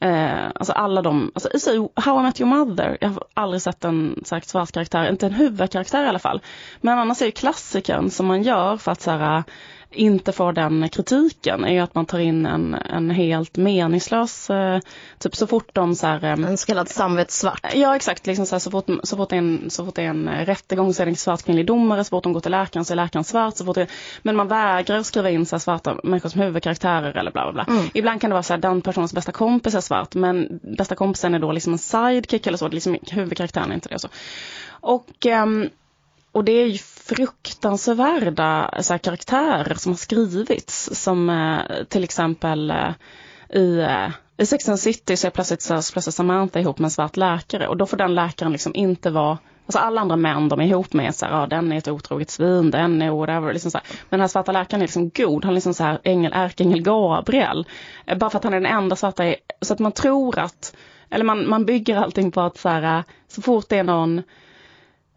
Eh, 0.00 0.46
alltså 0.54 0.72
alla 0.72 1.02
de, 1.02 1.32
alltså 1.34 1.48
How 1.94 2.20
I 2.20 2.22
Met 2.22 2.40
Your 2.40 2.50
Mother, 2.50 2.98
jag 3.00 3.08
har 3.08 3.24
aldrig 3.34 3.62
sett 3.62 3.84
en 3.84 4.22
sagt, 4.24 4.48
svart 4.48 4.72
karaktär, 4.72 5.10
inte 5.10 5.26
en 5.26 5.32
huvudkaraktär 5.32 6.04
i 6.04 6.08
alla 6.08 6.18
fall. 6.18 6.40
Men 6.80 6.98
annars 6.98 7.22
är 7.22 7.26
ju 7.26 7.32
klassikern 7.32 8.10
som 8.10 8.26
man 8.26 8.42
gör 8.42 8.76
för 8.76 8.92
att 8.92 9.00
så 9.00 9.10
här, 9.10 9.44
inte 9.96 10.32
får 10.32 10.52
den 10.52 10.88
kritiken 10.88 11.64
är 11.64 11.82
att 11.82 11.94
man 11.94 12.06
tar 12.06 12.18
in 12.18 12.46
en, 12.46 12.74
en 12.74 13.10
helt 13.10 13.56
meningslös, 13.56 14.50
eh, 14.50 14.80
typ 15.18 15.36
så 15.36 15.46
fort 15.46 15.68
de 15.72 15.94
så 15.94 16.06
här, 16.06 16.24
eh, 16.24 16.32
En 16.32 16.56
så 16.56 16.66
kallad 16.66 16.88
samvetssvart. 16.88 17.66
Ja 17.74 17.96
exakt, 17.96 18.26
liksom 18.26 18.46
så, 18.46 18.54
här, 18.54 18.60
så, 18.60 18.70
fort, 18.70 18.86
så, 19.02 19.16
fort 19.16 19.32
en, 19.32 19.70
så 19.70 19.84
fort 19.84 19.94
det 19.94 20.02
är 20.02 20.10
en 20.10 20.28
rättegång 20.28 20.94
så 20.94 21.02
är 21.02 21.06
det 21.06 21.12
en 21.12 21.16
svart 21.16 21.42
kvinnlig 21.42 21.66
domare, 21.66 22.04
så 22.04 22.08
fort 22.08 22.24
de 22.24 22.32
går 22.32 22.40
till 22.40 22.50
läkaren 22.50 22.84
så 22.84 22.94
är 22.94 22.96
läkaren 22.96 23.24
svart, 23.24 23.56
så 23.56 23.64
fort 23.64 23.74
det, 23.74 23.86
men 24.22 24.36
man 24.36 24.48
vägrar 24.48 25.02
skriva 25.02 25.30
in 25.30 25.46
så 25.46 25.58
svarta 25.58 26.00
människor 26.02 26.28
som 26.28 26.40
huvudkaraktärer 26.40 27.16
eller 27.16 27.30
bla 27.30 27.52
bla 27.52 27.64
bla. 27.64 27.74
Mm. 27.74 27.90
Ibland 27.94 28.20
kan 28.20 28.30
det 28.30 28.34
vara 28.34 28.42
så 28.42 28.52
här, 28.52 28.60
den 28.60 28.82
personens 28.82 29.12
bästa 29.12 29.32
kompis 29.32 29.74
är 29.74 29.80
svart 29.80 30.14
men 30.14 30.60
bästa 30.78 30.94
kompisen 30.94 31.34
är 31.34 31.38
då 31.38 31.52
liksom 31.52 31.72
en 31.72 31.78
sidekick 31.78 32.46
eller 32.46 32.58
så, 32.58 32.68
liksom, 32.68 32.98
huvudkaraktären 33.10 33.70
är 33.70 33.74
inte 33.74 33.88
det. 33.88 33.98
Så. 33.98 34.08
Och 34.80 35.26
um, 35.26 35.70
och 36.36 36.44
det 36.44 36.52
är 36.52 36.66
ju 36.66 36.78
fruktansvärda 36.78 38.74
så 38.80 38.92
här, 38.92 38.98
karaktärer 38.98 39.74
som 39.74 39.92
har 39.92 39.96
skrivits 39.96 41.02
som 41.02 41.30
eh, 41.30 41.84
till 41.88 42.04
exempel 42.04 42.70
eh, 42.70 42.90
i, 43.50 43.78
eh, 43.78 44.08
i 44.36 44.46
Sex 44.46 44.68
and 44.68 44.80
City 44.80 45.16
så 45.16 45.26
är 45.26 45.30
plötsligt, 45.30 45.62
så, 45.62 45.82
så 45.82 45.92
plötsligt 45.92 46.14
Samantha 46.14 46.60
ihop 46.60 46.78
med 46.78 46.84
en 46.84 46.90
svart 46.90 47.16
läkare 47.16 47.68
och 47.68 47.76
då 47.76 47.86
får 47.86 47.96
den 47.96 48.14
läkaren 48.14 48.52
liksom 48.52 48.74
inte 48.74 49.10
vara 49.10 49.38
Alltså 49.66 49.78
alla 49.78 50.00
andra 50.00 50.16
män 50.16 50.48
de 50.48 50.60
är 50.60 50.64
ihop 50.64 50.92
med, 50.92 51.14
så 51.14 51.26
här, 51.26 51.42
ah, 51.42 51.46
den 51.46 51.72
är 51.72 51.78
ett 51.78 51.88
otroget 51.88 52.30
svin, 52.30 52.70
den 52.70 53.02
är 53.02 53.10
whatever. 53.10 53.52
Liksom 53.52 53.70
så 53.70 53.78
här. 53.78 53.86
Men 53.90 54.10
den 54.10 54.20
här 54.20 54.28
svarta 54.28 54.52
läkaren 54.52 54.82
är 54.82 54.86
liksom 54.86 55.10
god, 55.14 55.44
han 55.44 55.52
är 55.52 55.54
liksom 55.54 55.74
så 55.74 55.84
här 55.84 56.00
ängel, 56.04 56.32
ärkeängel 56.34 56.82
Gabriel. 56.82 57.66
Eh, 58.06 58.18
bara 58.18 58.30
för 58.30 58.38
att 58.38 58.44
han 58.44 58.54
är 58.54 58.60
den 58.60 58.72
enda 58.72 58.96
svarta, 58.96 59.34
så 59.60 59.72
att 59.72 59.78
man 59.78 59.92
tror 59.92 60.38
att, 60.38 60.76
eller 61.10 61.24
man, 61.24 61.48
man 61.48 61.64
bygger 61.64 61.96
allting 61.96 62.30
på 62.30 62.40
att 62.40 62.58
så 62.58 62.68
här, 62.68 62.98
eh, 62.98 63.04
så 63.28 63.42
fort 63.42 63.68
det 63.68 63.78
är 63.78 63.84
någon 63.84 64.22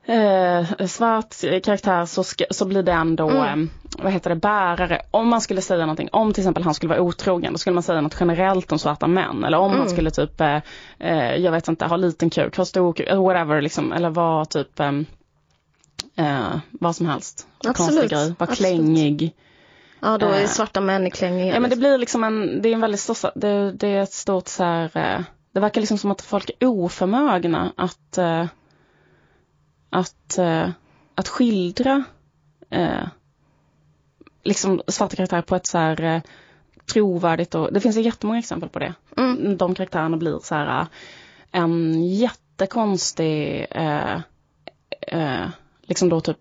eh, 0.09 0.87
svart 0.87 1.35
karaktär 1.63 2.05
så, 2.05 2.23
ska, 2.23 2.45
så 2.49 2.65
blir 2.65 2.83
den 2.83 3.15
då, 3.15 3.29
mm. 3.29 3.63
eh, 3.63 3.69
vad 4.03 4.11
heter 4.11 4.29
det, 4.29 4.35
bärare. 4.35 5.01
Om 5.11 5.27
man 5.27 5.41
skulle 5.41 5.61
säga 5.61 5.79
någonting, 5.79 6.09
om 6.11 6.33
till 6.33 6.41
exempel 6.41 6.63
han 6.63 6.73
skulle 6.73 6.89
vara 6.89 7.01
otrogen, 7.01 7.53
då 7.53 7.57
skulle 7.57 7.73
man 7.73 7.83
säga 7.83 8.01
något 8.01 8.17
generellt 8.19 8.71
om 8.71 8.79
svarta 8.79 9.07
män. 9.07 9.43
Eller 9.43 9.57
om 9.57 9.65
mm. 9.65 9.79
man 9.79 9.89
skulle 9.89 10.11
typ, 10.11 10.41
eh, 10.41 10.61
eh, 10.99 11.35
jag 11.35 11.51
vet 11.51 11.67
inte, 11.67 11.85
ha 11.85 11.97
liten 11.97 12.29
kuk, 12.29 12.57
ha 12.57 12.65
stor 12.65 12.93
kuk, 12.93 13.09
whatever 13.09 13.61
liksom. 13.61 13.93
Eller 13.93 14.09
vara 14.09 14.45
typ, 14.45 14.79
eh, 14.79 14.91
eh, 16.15 16.59
vad 16.71 16.95
som 16.95 17.05
helst. 17.05 17.47
Absolut. 17.67 18.11
Grej, 18.11 18.33
vara 18.39 18.55
klängig. 18.55 19.35
Ja, 20.01 20.17
då 20.17 20.27
är 20.27 20.47
svarta 20.47 20.81
män 20.81 21.07
i 21.07 21.11
klängiga. 21.11 21.53
Ja, 21.53 21.59
men 21.59 21.69
det 21.69 21.75
blir 21.75 21.97
liksom 21.97 22.23
en, 22.23 22.61
det 22.61 22.69
är 22.69 22.73
en 22.73 22.81
väldigt 22.81 23.01
stor, 23.01 23.39
det, 23.39 23.71
det 23.71 23.87
är 23.87 24.01
ett 24.01 24.13
stort 24.13 24.47
så 24.47 24.63
här, 24.63 25.23
det 25.53 25.59
verkar 25.59 25.81
liksom 25.81 25.97
som 25.97 26.11
att 26.11 26.21
folk 26.21 26.51
är 26.59 26.67
oförmögna 26.67 27.73
att 27.77 28.17
att, 29.89 30.37
eh, 30.37 30.69
att 31.15 31.27
skildra 31.27 32.03
eh, 32.69 33.07
liksom 34.43 34.81
svarta 34.87 35.15
karaktärer 35.15 35.41
på 35.41 35.55
ett 35.55 35.67
så 35.67 35.77
här 35.77 36.01
eh, 36.01 36.21
trovärdigt 36.93 37.55
och 37.55 37.73
det 37.73 37.79
finns 37.79 37.97
ju 37.97 38.01
jättemånga 38.01 38.39
exempel 38.39 38.69
på 38.69 38.79
det. 38.79 38.93
Mm. 39.17 39.57
De 39.57 39.75
karaktärerna 39.75 40.17
blir 40.17 40.39
så 40.39 40.55
här 40.55 40.87
en 41.51 42.05
jättekonstig 42.05 43.67
eh, 43.71 44.19
eh, 45.01 45.47
liksom 45.81 46.09
då 46.09 46.21
typ 46.21 46.37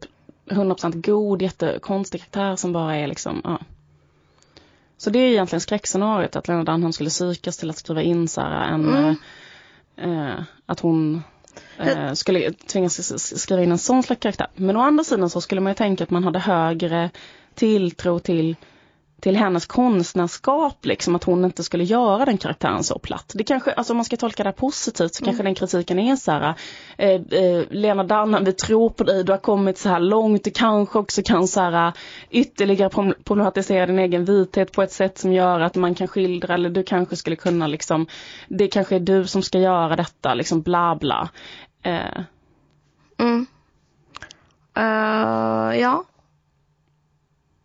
100% 0.47 1.07
god, 1.07 1.43
jättekonstig 1.43 2.21
karaktär 2.21 2.57
som 2.57 2.73
bara 2.73 2.97
är 2.97 3.07
liksom, 3.07 3.41
ja. 3.45 3.59
Så 4.97 5.11
det 5.11 5.19
är 5.19 5.31
egentligen 5.31 5.61
skräckscenariot 5.61 6.37
att 6.37 6.49
Lena 6.49 6.65
Dunham 6.65 6.93
skulle 6.93 7.11
psykas 7.11 7.57
till 7.57 7.71
att 7.71 7.77
skriva 7.77 8.03
in 8.03 8.29
så 8.29 8.41
här 8.41 8.69
en, 8.69 8.89
mm. 8.95 9.17
eh, 9.97 10.43
att 10.67 10.81
hon 10.81 11.23
eh, 11.79 12.13
skulle 12.13 12.53
tvingas 12.53 13.41
skriva 13.41 13.63
in 13.63 13.73
en 13.73 13.79
sån 13.79 14.03
slags 14.03 14.21
karaktär. 14.21 14.47
Men 14.55 14.77
å 14.77 14.81
andra 14.81 15.05
sidan 15.05 15.31
så 15.31 15.41
skulle 15.41 15.61
man 15.61 15.71
ju 15.71 15.75
tänka 15.75 16.05
att 16.05 16.11
man 16.11 16.25
hade 16.25 16.39
högre 16.39 17.11
tilltro 17.55 18.19
till 18.19 18.57
till 19.21 19.37
hennes 19.37 19.67
konstnärskap, 19.67 20.87
liksom 20.87 21.17
att 21.17 21.25
hon 21.25 21.45
inte 21.45 21.65
skulle 21.65 21.85
göra 21.85 22.25
den 22.25 22.39
karaktären 22.39 22.85
så 22.85 22.99
platt. 22.99 23.33
Det 23.35 23.45
kanske, 23.45 23.73
alltså 23.73 23.93
om 23.93 23.97
man 23.97 24.05
ska 24.05 24.17
tolka 24.17 24.45
det 24.45 24.53
positivt 24.53 25.15
så 25.15 25.25
mm. 25.25 25.27
kanske 25.27 25.43
den 25.43 25.55
kritiken 25.55 25.99
är 25.99 26.17
så 26.17 26.33
här, 26.33 26.55
eh, 26.99 27.11
eh, 27.11 27.65
Lena 27.71 28.05
Dunham, 28.05 28.45
vi 28.45 28.53
tror 28.53 28.91
på 28.91 29.05
dig, 29.05 29.25
du 29.25 29.33
har 29.33 29.39
kommit 29.39 29.79
så 29.79 29.89
här 29.89 30.01
långt, 30.01 30.45
du 30.45 30.51
kanske 30.51 30.99
också 30.99 31.23
kan 31.25 31.49
så 31.49 31.61
här, 31.61 31.93
ytterligare 32.31 33.15
problematisera 33.25 33.87
din 33.87 33.99
egen 33.99 34.25
vithet 34.25 34.73
på 34.73 34.83
ett 34.83 34.93
sätt 34.93 35.19
som 35.19 35.33
gör 35.33 35.61
att 35.61 35.75
man 35.75 35.95
kan 35.95 36.09
skildra, 36.09 36.55
eller 36.55 36.71
du 36.71 36.83
kanske 36.83 37.17
skulle 37.17 37.37
kunna 37.37 37.67
liksom, 37.67 38.07
det 38.49 38.69
kanske 38.69 38.97
är 38.97 39.01
du 39.01 39.27
som 39.27 39.43
ska 39.43 39.59
göra 39.59 39.97
detta, 39.97 40.35
liksom 40.35 40.63
bla 40.63 40.97
bla. 40.97 41.29
Eh. 41.83 42.23
Mm. 43.19 43.47
Uh, 44.79 45.81
ja. 45.81 46.05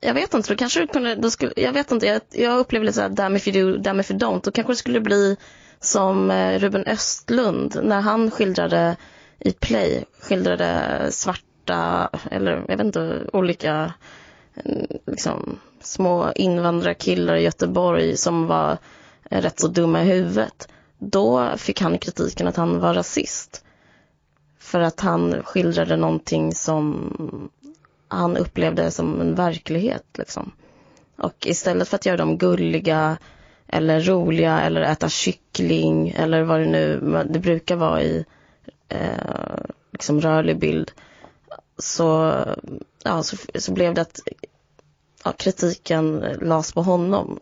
Jag 0.06 0.14
vet 0.14 0.34
inte, 0.34 0.54
då 0.54 0.58
kanske 0.58 0.80
du 0.80 0.88
kunde, 0.88 1.16
då 1.16 1.30
skulle, 1.30 1.54
jag 1.56 1.74
vet 1.74 1.92
inte, 1.92 2.06
jag, 2.06 2.22
jag 2.32 2.60
upplever 2.60 2.86
lite 2.86 2.96
såhär 2.96 3.10
damn 3.10 3.36
if 3.36 3.48
you 3.48 3.72
do, 3.72 3.78
damn 3.78 4.00
if 4.00 4.12
you 4.12 4.20
don't. 4.20 4.42
Då 4.44 4.52
kanske 4.52 4.74
det 4.74 4.78
skulle 4.78 5.00
bli 5.00 5.38
som 5.80 6.32
eh, 6.32 6.60
Ruben 6.60 6.84
Östlund 6.88 7.80
när 7.84 8.02
han 8.02 8.32
skildrade 8.32 8.96
i 9.40 9.52
Play, 9.52 10.06
skildrade 10.22 11.08
svarta, 11.12 12.10
eller 12.32 12.52
jag 12.52 12.78
vet 12.78 12.86
inte, 12.86 13.22
olika 13.34 13.94
mm, 14.64 14.88
liksom, 15.06 15.60
små 15.82 16.32
invandrarkillar 16.36 17.36
i 17.36 17.44
Göteborg 17.44 18.18
som 18.18 18.48
var 18.48 18.78
eh, 19.32 19.42
rätt 19.42 19.60
så 19.60 19.68
dumma 19.68 20.02
i 20.02 20.06
huvudet. 20.06 20.68
Då 21.00 21.58
fick 21.58 21.82
han 21.82 21.98
kritiken 21.98 22.48
att 22.48 22.56
han 22.56 22.80
var 22.80 22.94
rasist. 22.94 23.64
För 24.60 24.80
att 24.80 25.00
han 25.00 25.44
skildrade 25.44 25.98
någonting 25.98 26.56
som 26.56 27.50
han 28.14 28.38
upplevde 28.38 28.92
som 28.92 29.22
en 29.22 29.36
verklighet. 29.36 30.06
Liksom. 30.18 30.52
Och 31.18 31.48
istället 31.48 31.88
för 31.88 31.96
att 31.96 32.06
göra 32.06 32.18
dem 32.18 32.38
gulliga 32.38 33.18
eller 33.68 34.02
roliga 34.02 34.62
eller 34.62 34.82
äta 34.82 35.10
kyckling 35.10 36.10
eller 36.10 36.44
vad 36.44 36.60
det 36.60 36.66
nu 36.66 37.00
det 37.30 37.40
brukar 37.40 37.76
vara 37.76 38.02
i 38.02 38.26
eh, 38.90 39.66
liksom 39.92 40.22
rörlig 40.22 40.60
bild 40.60 40.92
så, 41.78 42.36
ja, 43.04 43.24
så, 43.24 43.38
så 43.56 43.72
blev 43.72 43.94
det 43.94 44.02
att 44.02 44.20
ja, 45.24 45.32
kritiken 45.32 46.20
lades 46.42 46.74
på 46.74 46.82
honom. 46.82 47.40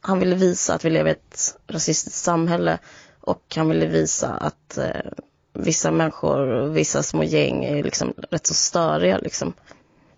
Han 0.00 0.18
ville 0.18 0.36
visa 0.36 0.74
att 0.74 0.84
vi 0.84 0.90
lever 0.90 1.10
i 1.10 1.12
ett 1.12 1.56
rasistiskt 1.66 2.18
samhälle 2.18 2.78
och 3.20 3.42
han 3.56 3.68
ville 3.68 3.86
visa 3.86 4.28
att 4.28 4.78
eh, 4.78 5.12
vissa 5.52 5.90
människor, 5.90 6.68
vissa 6.68 7.02
små 7.02 7.24
gäng 7.24 7.64
är 7.64 7.82
liksom 7.82 8.14
rätt 8.30 8.46
så 8.46 8.54
störiga 8.54 9.18
liksom. 9.18 9.52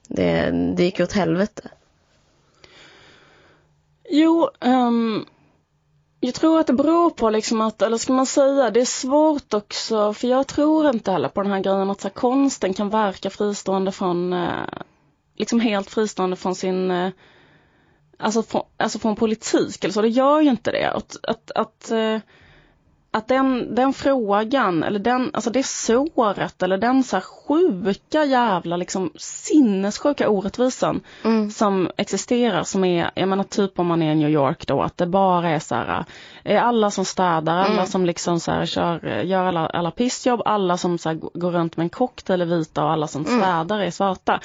Det, 0.08 0.50
det 0.76 0.84
gick 0.84 1.00
åt 1.00 1.12
helvete. 1.12 1.70
Jo, 4.10 4.48
um, 4.60 5.26
jag 6.20 6.34
tror 6.34 6.60
att 6.60 6.66
det 6.66 6.72
beror 6.72 7.10
på 7.10 7.30
liksom 7.30 7.60
att, 7.60 7.82
eller 7.82 7.98
ska 7.98 8.12
man 8.12 8.26
säga, 8.26 8.70
det 8.70 8.80
är 8.80 8.84
svårt 8.84 9.54
också, 9.54 10.12
för 10.12 10.28
jag 10.28 10.46
tror 10.46 10.88
inte 10.88 11.12
heller 11.12 11.28
på 11.28 11.42
den 11.42 11.52
här 11.52 11.60
grejen 11.60 11.90
att 11.90 12.00
så 12.00 12.08
här, 12.08 12.14
konsten 12.14 12.74
kan 12.74 12.90
verka 12.90 13.30
fristående 13.30 13.92
från, 13.92 14.32
eh, 14.32 14.66
liksom 15.36 15.60
helt 15.60 15.90
fristående 15.90 16.36
från 16.36 16.54
sin, 16.54 16.90
eh, 16.90 17.10
alltså, 18.18 18.42
från, 18.42 18.62
alltså 18.76 18.98
från 18.98 19.16
politik 19.16 19.84
eller 19.84 19.92
så, 19.92 20.02
det 20.02 20.08
gör 20.08 20.40
ju 20.40 20.50
inte 20.50 20.70
det. 20.70 20.90
Att, 20.90 21.16
att, 21.22 21.50
att 21.50 21.90
eh, 21.90 22.18
att 23.16 23.28
den, 23.28 23.74
den 23.74 23.92
frågan, 23.92 24.82
eller 24.82 24.98
den, 24.98 25.30
alltså 25.32 25.50
det 25.50 25.66
såret, 25.66 26.62
eller 26.62 26.78
den 26.78 27.02
så 27.04 27.16
här 27.16 27.20
sjuka 27.22 28.24
jävla 28.24 28.76
liksom 28.76 29.10
sinnessjuka 29.16 30.28
orättvisan 30.30 31.00
Mm. 31.24 31.50
som 31.50 31.90
existerar 31.96 32.62
som 32.62 32.84
är, 32.84 33.10
jag 33.14 33.28
menar 33.28 33.44
typ 33.44 33.78
om 33.78 33.86
man 33.86 34.02
är 34.02 34.12
i 34.12 34.14
New 34.14 34.28
York 34.30 34.66
då, 34.66 34.82
att 34.82 34.96
det 34.96 35.06
bara 35.06 35.48
är 35.50 35.58
så 35.58 35.74
här, 35.74 36.04
är 36.44 36.58
alla 36.58 36.90
som 36.90 37.04
städar, 37.04 37.56
alla 37.56 37.72
Mm. 37.74 37.86
som 37.86 38.06
liksom 38.06 38.40
så 38.40 38.50
här 38.52 38.66
kör, 38.66 39.22
gör 39.22 39.44
alla, 39.44 39.66
alla 39.66 39.90
pissjobb, 39.90 40.42
alla 40.44 40.76
som 40.76 40.98
så 40.98 41.08
här 41.08 41.16
går 41.34 41.50
runt 41.50 41.76
med 41.76 41.84
en 41.84 41.90
cocktail 41.90 42.40
är 42.40 42.46
vita 42.46 42.84
och 42.84 42.90
alla 42.90 43.06
som 43.06 43.26
Mm. 43.26 43.40
städar 43.40 43.78
är 43.80 43.90
svarta. 43.90 44.40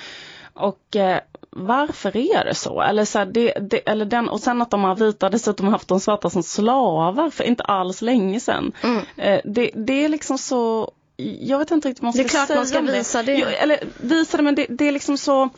Och 0.54 0.96
eh, 0.96 1.20
varför 1.56 2.18
är 2.18 2.46
det 2.46 2.56
så? 2.56 2.82
Eller, 2.82 3.06
så 3.06 3.20
här, 3.20 3.26
det, 3.26 3.54
det, 3.54 3.78
eller 3.78 4.06
den, 4.06 4.30
och 4.30 4.40
sen 4.40 4.62
att 4.62 4.72
de 4.72 4.84
har 4.84 4.96
vita 4.96 5.30
dessutom 5.30 5.68
haft 5.68 5.88
de 5.88 6.00
svarta 6.00 6.30
som 6.30 6.44
slavar 6.44 7.30
för 7.30 7.44
inte 7.44 7.64
alls 7.64 8.02
länge 8.02 8.40
sedan. 8.40 8.72
Mm. 8.84 9.04
Eh, 9.18 9.42
det, 9.46 9.72
det 9.76 9.94
är 9.94 10.10
liksom 10.10 10.38
så, 10.38 10.92
jag 11.18 11.58
vet 11.58 11.72
inte 11.72 11.90
riktigt 11.90 12.04
vad 12.04 12.08
man 12.08 12.18
Det 12.18 12.24
är 12.24 12.28
ska 12.28 12.38
klart 12.38 12.48
säga 12.48 12.60
man 12.60 12.68
ska 12.68 12.82
visa 12.82 13.24
det. 13.24 13.36
Jo, 13.36 13.48
eller 13.48 13.80
visa 13.98 14.38
det 14.38 14.44
men 14.44 14.56
det, 14.56 14.66
det 14.70 14.88
är 14.88 14.92
liksom 14.92 15.18
så 15.18 15.50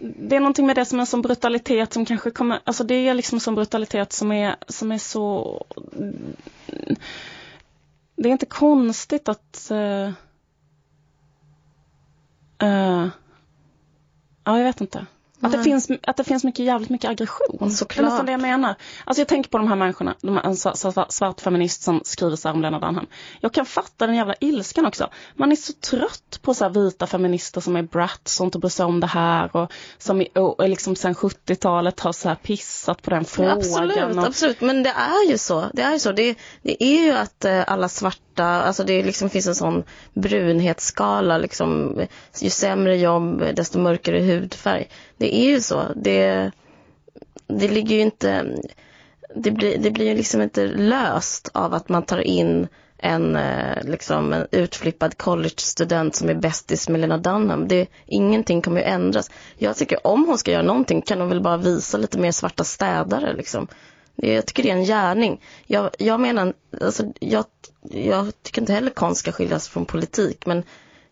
det 0.00 0.36
är 0.36 0.40
någonting 0.40 0.66
med 0.66 0.76
det 0.76 0.84
som 0.84 0.98
är 0.98 1.00
en 1.00 1.06
sån 1.06 1.22
brutalitet 1.22 1.92
som 1.92 2.04
kanske 2.04 2.30
kommer, 2.30 2.60
alltså 2.64 2.84
det 2.84 2.94
är 2.94 3.14
liksom 3.14 3.40
sån 3.40 3.54
brutalitet 3.54 4.12
som 4.12 4.32
är, 4.32 4.56
som 4.68 4.92
är 4.92 4.98
så 4.98 5.66
Det 8.16 8.28
är 8.28 8.32
inte 8.32 8.46
konstigt 8.46 9.28
att 9.28 9.70
uh, 9.70 10.10
uh, 12.62 13.08
Ja, 14.48 14.58
jag 14.58 14.64
vet 14.64 14.80
inte. 14.80 15.06
Att 15.40 15.52
det, 15.52 15.62
finns, 15.62 15.90
att 16.02 16.16
det 16.16 16.24
finns 16.24 16.44
mycket, 16.44 16.64
jävligt 16.64 16.90
mycket 16.90 17.10
aggression. 17.10 17.70
Såklart. 17.70 17.96
Det 17.96 18.00
är 18.00 18.10
nästan 18.10 18.26
det 18.26 18.32
jag 18.32 18.40
menar. 18.40 18.74
Alltså 19.04 19.20
jag 19.20 19.28
tänker 19.28 19.50
på 19.50 19.58
de 19.58 19.68
här 19.68 19.76
människorna, 19.76 20.14
de 20.20 20.36
här, 20.36 20.44
en 20.44 20.56
svart 21.08 21.40
feminist 21.40 21.82
som 21.82 22.00
skriver 22.04 22.36
så 22.36 22.48
här 22.48 22.54
om 22.54 22.62
Lena 22.62 22.78
Dunham. 22.78 23.06
Jag 23.40 23.52
kan 23.52 23.66
fatta 23.66 24.06
den 24.06 24.16
jävla 24.16 24.34
ilskan 24.40 24.86
också. 24.86 25.10
Man 25.34 25.52
är 25.52 25.56
så 25.56 25.72
trött 25.72 26.38
på 26.42 26.54
så 26.54 26.64
här 26.64 26.70
vita 26.70 27.06
feminister 27.06 27.60
som 27.60 27.76
är 27.76 27.82
brats 27.82 28.40
och 28.40 28.44
inte 28.44 28.58
bryr 28.58 28.70
sig 28.70 28.86
om 28.86 29.00
det 29.00 29.06
här 29.06 29.56
och 29.56 29.72
som 29.98 30.20
i, 30.22 30.28
och, 30.34 30.60
och 30.60 30.68
liksom 30.68 30.96
sen 30.96 31.14
70-talet 31.14 32.00
har 32.00 32.12
så 32.12 32.28
här 32.28 32.36
pissat 32.36 33.02
på 33.02 33.10
den 33.10 33.18
Ja, 33.18 33.24
frågan. 33.24 33.58
absolut, 33.58 34.16
och, 34.16 34.26
absolut. 34.26 34.60
Men 34.60 34.82
det 34.82 34.90
är 34.90 35.30
ju 35.30 35.38
så. 35.38 35.64
Det 35.72 35.82
är 35.82 35.92
ju 35.92 35.98
så. 35.98 36.12
Det, 36.12 36.38
det 36.62 36.84
är 36.84 37.04
ju 37.04 37.12
att 37.12 37.44
eh, 37.44 37.64
alla 37.66 37.88
svarta, 37.88 38.18
alltså 38.44 38.84
det 38.84 39.02
liksom 39.02 39.30
finns 39.30 39.46
en 39.46 39.54
sån 39.54 39.82
brunhetsskala 40.14 41.38
liksom. 41.38 42.00
Ju 42.40 42.50
sämre 42.50 42.96
jobb, 42.96 43.44
desto 43.54 43.78
mörkare 43.78 44.20
hudfärg. 44.20 44.88
Det 45.16 45.36
är 45.36 45.50
ju 45.50 45.60
så. 45.60 45.82
Det, 45.96 46.50
det 47.46 47.68
ligger 47.68 47.96
ju 47.96 48.02
inte, 48.02 48.46
det 49.34 49.50
blir, 49.50 49.78
det 49.78 49.90
blir 49.90 50.06
ju 50.06 50.14
liksom 50.14 50.42
inte 50.42 50.66
löst 50.66 51.50
av 51.54 51.74
att 51.74 51.88
man 51.88 52.02
tar 52.02 52.20
in 52.20 52.68
en, 52.98 53.36
eh, 53.36 53.84
liksom, 53.84 54.32
en 54.32 54.46
utflippad 54.50 55.18
college-student 55.18 56.14
som 56.14 56.28
är 56.28 56.34
bästis 56.34 56.88
med 56.88 57.00
Lena 57.00 57.18
Dunham. 57.18 57.68
Det, 57.68 57.86
ingenting 58.06 58.62
kommer 58.62 58.80
ju 58.80 58.86
ändras. 58.86 59.30
Jag 59.56 59.76
tycker 59.76 60.06
om 60.06 60.26
hon 60.26 60.38
ska 60.38 60.50
göra 60.50 60.62
någonting 60.62 61.02
kan 61.02 61.20
hon 61.20 61.28
väl 61.28 61.40
bara 61.40 61.56
visa 61.56 61.98
lite 61.98 62.18
mer 62.18 62.32
svarta 62.32 62.64
städare 62.64 63.32
liksom. 63.32 63.68
Eh, 64.22 64.34
jag 64.34 64.46
tycker 64.46 64.62
det 64.62 64.70
är 64.70 64.76
en 64.76 64.84
gärning. 64.84 65.40
Jag, 65.66 65.90
jag 65.98 66.20
menar, 66.20 66.52
alltså, 66.80 67.04
jag, 67.20 67.44
jag 67.82 68.32
tycker 68.42 68.60
inte 68.60 68.72
heller 68.72 68.90
konst 68.90 69.20
ska 69.20 69.32
skiljas 69.32 69.68
från 69.68 69.86
politik 69.86 70.46
men 70.46 70.62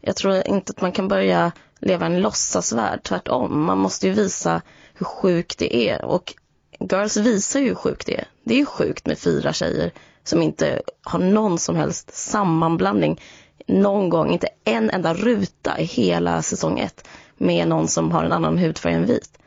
jag 0.01 0.17
tror 0.17 0.47
inte 0.47 0.71
att 0.71 0.81
man 0.81 0.93
kan 0.93 1.09
börja 1.09 1.53
leva 1.81 2.09
i 2.09 2.15
en 2.15 2.21
låtsasvärld, 2.21 3.03
tvärtom. 3.03 3.65
Man 3.65 3.79
måste 3.79 4.07
ju 4.07 4.13
visa 4.13 4.63
hur 4.95 5.07
sjukt 5.07 5.59
det 5.59 5.89
är 5.89 6.05
och 6.05 6.35
Girls 6.81 7.17
visar 7.17 7.61
ju 7.61 7.69
hur 7.69 7.75
sjukt 7.75 8.07
det 8.07 8.15
är. 8.15 8.29
Det 8.45 8.55
är 8.55 8.59
ju 8.59 8.67
sjukt 8.67 9.07
med 9.07 9.19
fyra 9.19 9.53
tjejer 9.53 9.93
som 10.25 10.43
inte 10.43 10.83
har 11.03 11.19
någon 11.19 11.59
som 11.59 11.77
helst 11.77 12.15
sammanblandning 12.15 13.21
någon 13.67 14.09
gång, 14.09 14.33
inte 14.33 14.49
en 14.65 14.91
enda 14.91 15.15
ruta 15.15 15.81
i 15.81 15.85
hela 15.85 16.43
säsong 16.43 16.79
ett 16.79 17.09
med 17.37 17.69
någon 17.69 17.89
som 17.89 18.11
har 18.13 18.25
en 18.25 18.33
annan 18.33 18.59
hudfärg 18.59 18.95
än 18.95 19.07
vit. 19.07 19.39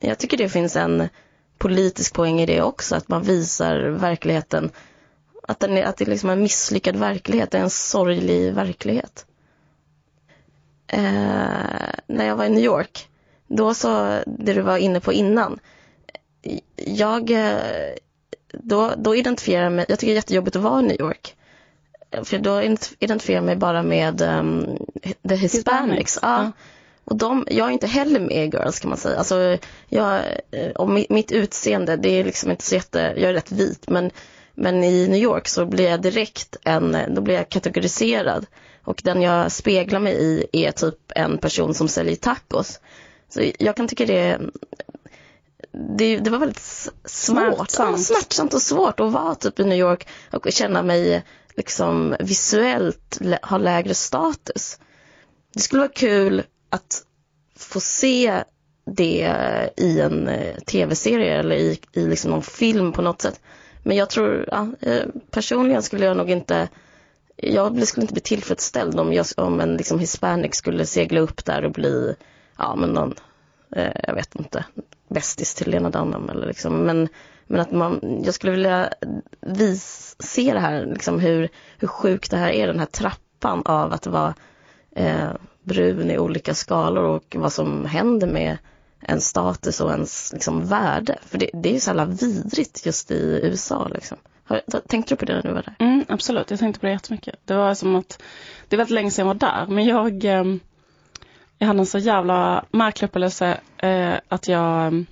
Jag 0.00 0.18
tycker 0.18 0.36
det 0.36 0.48
finns 0.48 0.76
en 0.76 1.08
politisk 1.58 2.14
poäng 2.14 2.40
i 2.40 2.46
det 2.46 2.62
också, 2.62 2.96
att 2.96 3.08
man 3.08 3.22
visar 3.22 3.78
verkligheten, 3.80 4.70
att, 5.42 5.60
den 5.60 5.76
är, 5.76 5.84
att 5.84 5.96
det 5.96 6.04
är 6.04 6.10
liksom 6.10 6.30
en 6.30 6.42
misslyckad 6.42 6.96
verklighet, 6.96 7.50
det 7.50 7.58
är 7.58 7.62
en 7.62 7.70
sorglig 7.70 8.54
verklighet. 8.54 9.26
Eh, 10.86 11.00
när 12.06 12.26
jag 12.26 12.36
var 12.36 12.44
i 12.44 12.48
New 12.48 12.64
York, 12.64 13.08
då 13.46 13.74
så, 13.74 14.22
det 14.26 14.54
du 14.54 14.60
var 14.60 14.76
inne 14.76 15.00
på 15.00 15.12
innan, 15.12 15.58
jag, 16.76 17.30
eh, 17.30 17.56
då, 18.52 18.92
då 18.96 19.16
identifierar 19.16 19.62
jag 19.62 19.72
mig, 19.72 19.86
jag 19.88 19.98
tycker 19.98 20.12
det 20.12 20.14
är 20.14 20.22
jättejobbigt 20.22 20.56
att 20.56 20.62
vara 20.62 20.80
i 20.80 20.82
New 20.82 21.00
York. 21.00 21.34
För 22.24 22.38
då 22.38 22.62
identifierar 22.98 23.36
jag 23.36 23.44
mig 23.44 23.56
bara 23.56 23.82
med 23.82 24.22
um, 24.22 24.66
the 25.28 25.34
Hispanics. 25.34 25.54
Hispanics, 25.54 26.18
Ja. 26.22 26.42
ja. 26.42 26.52
Och 27.08 27.16
de, 27.16 27.46
jag 27.50 27.68
är 27.68 27.72
inte 27.72 27.86
heller 27.86 28.20
med 28.20 28.46
i 28.46 28.50
Girls 28.56 28.80
kan 28.80 28.88
man 28.88 28.98
säga. 28.98 29.18
Alltså, 29.18 29.58
jag, 29.88 30.22
eh, 30.50 30.70
och 30.70 30.88
mitt, 30.88 31.10
mitt 31.10 31.32
utseende, 31.32 31.96
det 31.96 32.08
är 32.08 32.24
liksom 32.24 32.50
inte 32.50 32.64
så 32.64 32.74
jätte, 32.74 32.98
jag 32.98 33.30
är 33.30 33.32
rätt 33.32 33.52
vit 33.52 33.90
men, 33.90 34.10
men 34.54 34.84
i 34.84 35.08
New 35.08 35.22
York 35.22 35.48
så 35.48 35.66
blir 35.66 35.90
jag 35.90 36.02
direkt 36.02 36.56
en, 36.64 36.96
då 37.08 37.20
blir 37.20 37.34
jag 37.34 37.48
kategoriserad. 37.48 38.46
Och 38.84 39.00
den 39.04 39.22
jag 39.22 39.52
speglar 39.52 40.00
mig 40.00 40.14
i 40.14 40.46
är 40.52 40.70
typ 40.70 41.12
en 41.14 41.38
person 41.38 41.74
som 41.74 41.88
säljer 41.88 42.16
tacos. 42.16 42.80
Så 43.28 43.42
jag 43.58 43.76
kan 43.76 43.88
tycka 43.88 44.06
det, 44.06 44.38
det, 45.98 46.16
det 46.16 46.30
var 46.30 46.38
väldigt 46.38 46.90
svårt. 47.04 47.72
Ja, 47.78 47.96
smärtsamt 47.96 48.54
och 48.54 48.62
svårt 48.62 49.00
att 49.00 49.12
vara 49.12 49.34
typ 49.34 49.60
i 49.60 49.64
New 49.64 49.78
York 49.78 50.08
och 50.32 50.52
känna 50.52 50.82
mig 50.82 51.24
liksom 51.56 52.16
visuellt 52.20 53.18
ha 53.42 53.58
lägre 53.58 53.94
status. 53.94 54.78
Det 55.54 55.60
skulle 55.60 55.80
vara 55.80 55.92
kul 55.92 56.42
att 56.70 57.04
få 57.56 57.80
se 57.80 58.44
det 58.84 59.34
i 59.76 60.00
en 60.00 60.28
eh, 60.28 60.56
tv-serie 60.56 61.38
eller 61.38 61.56
i, 61.56 61.80
i 61.92 62.06
liksom 62.06 62.30
någon 62.30 62.42
film 62.42 62.92
på 62.92 63.02
något 63.02 63.22
sätt. 63.22 63.40
Men 63.82 63.96
jag 63.96 64.10
tror, 64.10 64.48
ja, 64.50 64.68
eh, 64.80 65.06
personligen 65.30 65.82
skulle 65.82 66.04
jag 66.04 66.16
nog 66.16 66.30
inte, 66.30 66.68
jag 67.36 67.86
skulle 67.86 68.02
inte 68.02 68.14
bli 68.14 68.22
tillfredsställd 68.22 69.00
om, 69.00 69.12
jag, 69.12 69.26
om 69.36 69.60
en 69.60 69.76
liksom 69.76 69.98
hispanic 69.98 70.54
skulle 70.54 70.86
segla 70.86 71.20
upp 71.20 71.44
där 71.44 71.64
och 71.64 71.72
bli, 71.72 72.14
ja 72.58 72.76
men 72.76 72.90
någon, 72.90 73.14
eh, 73.76 73.92
jag 74.02 74.14
vet 74.14 74.34
inte, 74.34 74.64
bästis 75.08 75.54
till 75.54 75.70
Lena 75.70 75.90
Dunham 75.90 76.28
eller 76.28 76.46
liksom, 76.46 76.82
men, 76.82 77.08
men 77.46 77.60
att 77.60 77.72
man, 77.72 78.20
jag 78.24 78.34
skulle 78.34 78.52
vilja 78.52 78.92
vis, 79.40 80.16
se 80.18 80.52
det 80.52 80.60
här, 80.60 80.86
liksom 80.86 81.20
hur, 81.20 81.48
hur 81.78 81.88
sjukt 81.88 82.30
det 82.30 82.36
här 82.36 82.50
är, 82.50 82.66
den 82.66 82.78
här 82.78 82.86
trappan 82.86 83.62
av 83.64 83.92
att 83.92 84.06
vara 84.06 84.34
eh, 84.96 85.30
brun 85.68 86.10
i 86.10 86.18
olika 86.18 86.54
skalor 86.54 87.04
och 87.04 87.36
vad 87.38 87.52
som 87.52 87.84
händer 87.84 88.26
med 88.26 88.58
en 89.00 89.20
status 89.20 89.80
och 89.80 89.90
ens 89.90 90.32
liksom, 90.32 90.66
värde. 90.66 91.18
För 91.26 91.38
det, 91.38 91.50
det 91.52 91.68
är 91.68 91.72
ju 91.72 91.80
så 91.80 91.90
jävla 91.90 92.04
vidrigt 92.04 92.86
just 92.86 93.10
i 93.10 93.40
USA 93.42 93.88
liksom. 93.88 94.18
Har, 94.44 94.60
tänkte 94.80 95.14
du 95.14 95.18
på 95.18 95.24
det 95.24 95.34
när 95.34 95.42
du 95.42 95.52
var 95.52 95.62
där? 95.62 95.74
Mm, 95.78 96.04
absolut, 96.08 96.50
jag 96.50 96.60
tänkte 96.60 96.80
på 96.80 96.86
det 96.86 96.92
jättemycket. 96.92 97.34
Det 97.44 97.54
var 97.54 97.74
som 97.74 97.96
att, 97.96 98.22
det 98.68 98.76
är 98.76 98.78
väldigt 98.78 98.94
länge 98.94 99.10
sedan 99.10 99.26
jag 99.26 99.34
var 99.34 99.40
där, 99.40 99.66
men 99.66 99.84
jag, 99.84 100.24
eh, 100.24 100.44
jag 101.58 101.66
hade 101.66 101.78
en 101.78 101.86
så 101.86 101.98
jävla 101.98 102.64
märklig 102.70 103.08
upplevelse 103.08 103.60
eh, 103.76 104.14
att 104.28 104.48
jag, 104.48 105.04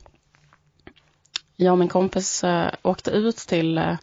jag 1.57 1.73
och 1.73 1.79
min 1.79 1.89
kompis 1.89 2.45
eh, 2.45 2.71
åkte 2.83 3.11
ut 3.11 3.37
till, 3.37 3.79
eh, 3.79 3.97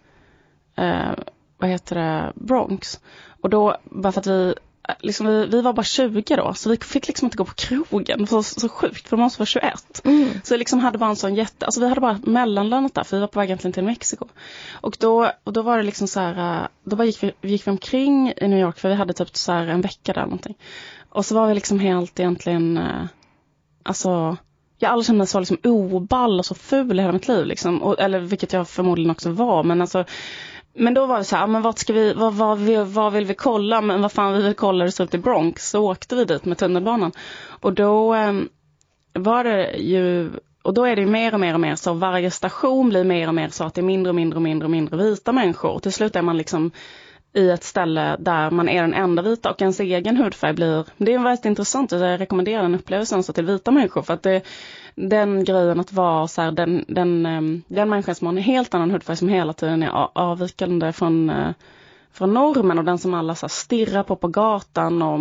eh 0.75 1.11
vad 1.57 1.69
heter 1.69 1.95
det, 1.95 2.31
Bronx. 2.35 2.99
Och 3.41 3.49
då, 3.49 3.77
bara 3.83 4.11
för 4.11 4.19
att 4.19 4.27
vi, 4.27 4.55
liksom 4.99 5.27
vi, 5.27 5.45
vi 5.45 5.61
var 5.61 5.73
bara 5.73 5.83
20 5.83 6.35
då, 6.35 6.53
så 6.53 6.69
vi 6.69 6.77
fick 6.77 7.07
liksom 7.07 7.25
inte 7.25 7.37
gå 7.37 7.45
på 7.45 7.53
krogen. 7.53 8.27
Så, 8.27 8.43
så 8.43 8.69
sjukt, 8.69 9.09
för 9.09 9.17
de 9.17 9.23
måste 9.23 9.39
vara 9.39 9.45
21. 9.45 10.01
Mm. 10.03 10.29
Så 10.43 10.53
vi 10.53 10.57
liksom 10.57 10.79
hade 10.79 10.97
bara 10.97 11.09
en 11.09 11.15
sån 11.15 11.35
jätte, 11.35 11.65
alltså 11.65 11.81
vi 11.81 11.89
hade 11.89 12.01
bara 12.01 12.19
mellanlandat 12.23 12.93
där 12.93 13.03
för 13.03 13.17
vi 13.17 13.21
var 13.21 13.27
på 13.27 13.39
väg 13.39 13.49
egentligen 13.49 13.73
till 13.73 13.83
Mexiko. 13.83 14.27
Och 14.71 14.97
då, 14.99 15.31
och 15.43 15.53
då 15.53 15.61
var 15.61 15.77
det 15.77 15.83
liksom 15.83 16.07
så 16.07 16.19
här, 16.19 16.61
eh, 16.61 16.67
då 16.83 16.95
bara 16.95 17.05
gick 17.05 17.23
vi, 17.23 17.31
gick 17.41 17.67
vi 17.67 17.71
omkring 17.71 18.33
i 18.37 18.47
New 18.47 18.59
York 18.59 18.79
för 18.79 18.89
vi 18.89 18.95
hade 18.95 19.13
typ 19.13 19.37
så 19.37 19.51
här 19.51 19.67
en 19.67 19.81
vecka 19.81 20.13
där 20.13 20.21
någonting. 20.21 20.55
Och 21.09 21.25
så 21.25 21.35
var 21.35 21.47
vi 21.47 21.53
liksom 21.53 21.79
helt 21.79 22.19
egentligen, 22.19 22.77
eh, 22.77 23.05
alltså 23.83 24.37
jag 24.79 24.89
har 24.89 24.93
aldrig 24.93 25.05
känt 25.05 25.17
mig 25.17 25.27
så 25.27 25.39
liksom 25.39 25.57
oball 25.63 26.39
och 26.39 26.45
så 26.45 26.55
ful 26.55 26.99
i 26.99 27.01
hela 27.01 27.13
mitt 27.13 27.27
liv 27.27 27.45
liksom. 27.45 27.83
Och, 27.83 27.99
eller 27.99 28.19
vilket 28.19 28.53
jag 28.53 28.67
förmodligen 28.69 29.11
också 29.11 29.31
var 29.31 29.63
men 29.63 29.81
alltså 29.81 30.05
men 30.73 30.93
då 30.93 31.05
var 31.05 31.17
det 31.17 31.23
så 31.23 31.35
här, 31.35 31.43
ah, 31.43 31.47
men 31.47 31.61
vart 31.61 31.77
ska 31.77 31.93
vi, 31.93 32.13
vad, 32.13 32.33
vad, 32.33 32.59
vad 32.87 33.13
vill 33.13 33.25
vi 33.25 33.33
kolla? 33.33 33.81
Men 33.81 34.01
vad 34.01 34.11
fan 34.11 34.33
vi 34.33 34.41
vill 34.41 34.53
kolla 34.53 34.85
det 34.85 34.91
så 34.91 35.03
upp 35.03 35.11
till 35.11 35.19
Bronx. 35.19 35.69
Så 35.69 35.91
åkte 35.91 36.15
vi 36.15 36.25
dit 36.25 36.45
med 36.45 36.57
tunnelbanan. 36.57 37.11
Och 37.47 37.73
då 37.73 38.15
eh, 38.15 38.33
var 39.13 39.43
det 39.43 39.71
ju, 39.71 40.31
och 40.61 40.73
då 40.73 40.85
är 40.85 40.95
det 40.95 41.01
ju 41.01 41.07
mer 41.07 41.33
och 41.33 41.39
mer 41.39 41.53
och 41.53 41.59
mer 41.59 41.75
så, 41.75 41.93
varje 41.93 42.31
station 42.31 42.89
blir 42.89 43.03
mer 43.03 43.27
och 43.27 43.35
mer 43.35 43.49
så 43.49 43.63
att 43.63 43.73
det 43.73 43.81
är 43.81 43.83
mindre 43.83 44.09
och 44.09 44.15
mindre 44.15 44.37
och 44.37 44.41
mindre 44.41 44.65
och 44.65 44.71
mindre 44.71 44.97
vita 44.97 45.31
människor. 45.31 45.69
Och 45.69 45.83
till 45.83 45.93
slut 45.93 46.15
är 46.15 46.21
man 46.21 46.37
liksom 46.37 46.71
i 47.33 47.49
ett 47.49 47.63
ställe 47.63 48.15
där 48.19 48.51
man 48.51 48.69
är 48.69 48.81
den 48.81 48.93
enda 48.93 49.21
vita 49.21 49.51
och 49.51 49.61
ens 49.61 49.79
egen 49.79 50.17
hudfärg 50.17 50.53
blir, 50.53 50.85
det 50.97 51.13
är 51.13 51.19
väldigt 51.19 51.45
intressant, 51.45 51.91
jag 51.91 52.19
rekommenderar 52.19 52.61
den 52.61 52.75
upplevelsen 52.75 53.23
så 53.23 53.33
till 53.33 53.45
vita 53.45 53.71
människor 53.71 54.01
för 54.01 54.13
att 54.13 54.23
det, 54.23 54.41
den 54.95 55.43
grejen 55.43 55.79
att 55.79 55.93
vara 55.93 56.27
så 56.27 56.41
här, 56.41 56.51
den, 56.51 56.85
den, 56.87 57.25
ehm, 57.25 57.63
den 57.67 57.89
människan 57.89 58.15
som 58.15 58.27
har 58.27 58.33
en 58.33 58.43
helt 58.43 58.73
annan 58.73 58.91
hudfärg 58.91 59.17
som 59.17 59.29
hela 59.29 59.53
tiden 59.53 59.83
är 59.83 60.07
avvikande 60.13 60.93
från, 60.93 61.29
eh, 61.29 61.51
från 62.11 62.33
normen 62.33 62.77
och 62.79 62.85
den 62.85 62.97
som 62.97 63.13
alla 63.13 63.35
så 63.35 63.49
stirrar 63.49 64.03
på 64.03 64.15
på 64.15 64.27
gatan 64.27 65.01
och 65.01 65.19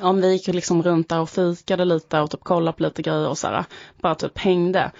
om 0.00 0.20
vi 0.20 0.32
gick 0.32 0.46
liksom 0.46 0.82
runt 0.82 1.08
där 1.08 1.20
och 1.20 1.30
fikade 1.30 1.84
lite 1.84 2.20
och 2.20 2.30
typ 2.30 2.44
kollade 2.44 2.76
på 2.76 2.82
lite 2.82 3.02
grejer 3.02 3.28
och 3.28 3.38
så 3.38 3.46
här, 3.46 3.64
bara 4.00 4.14
typ 4.14 4.38
hängde. 4.38 4.90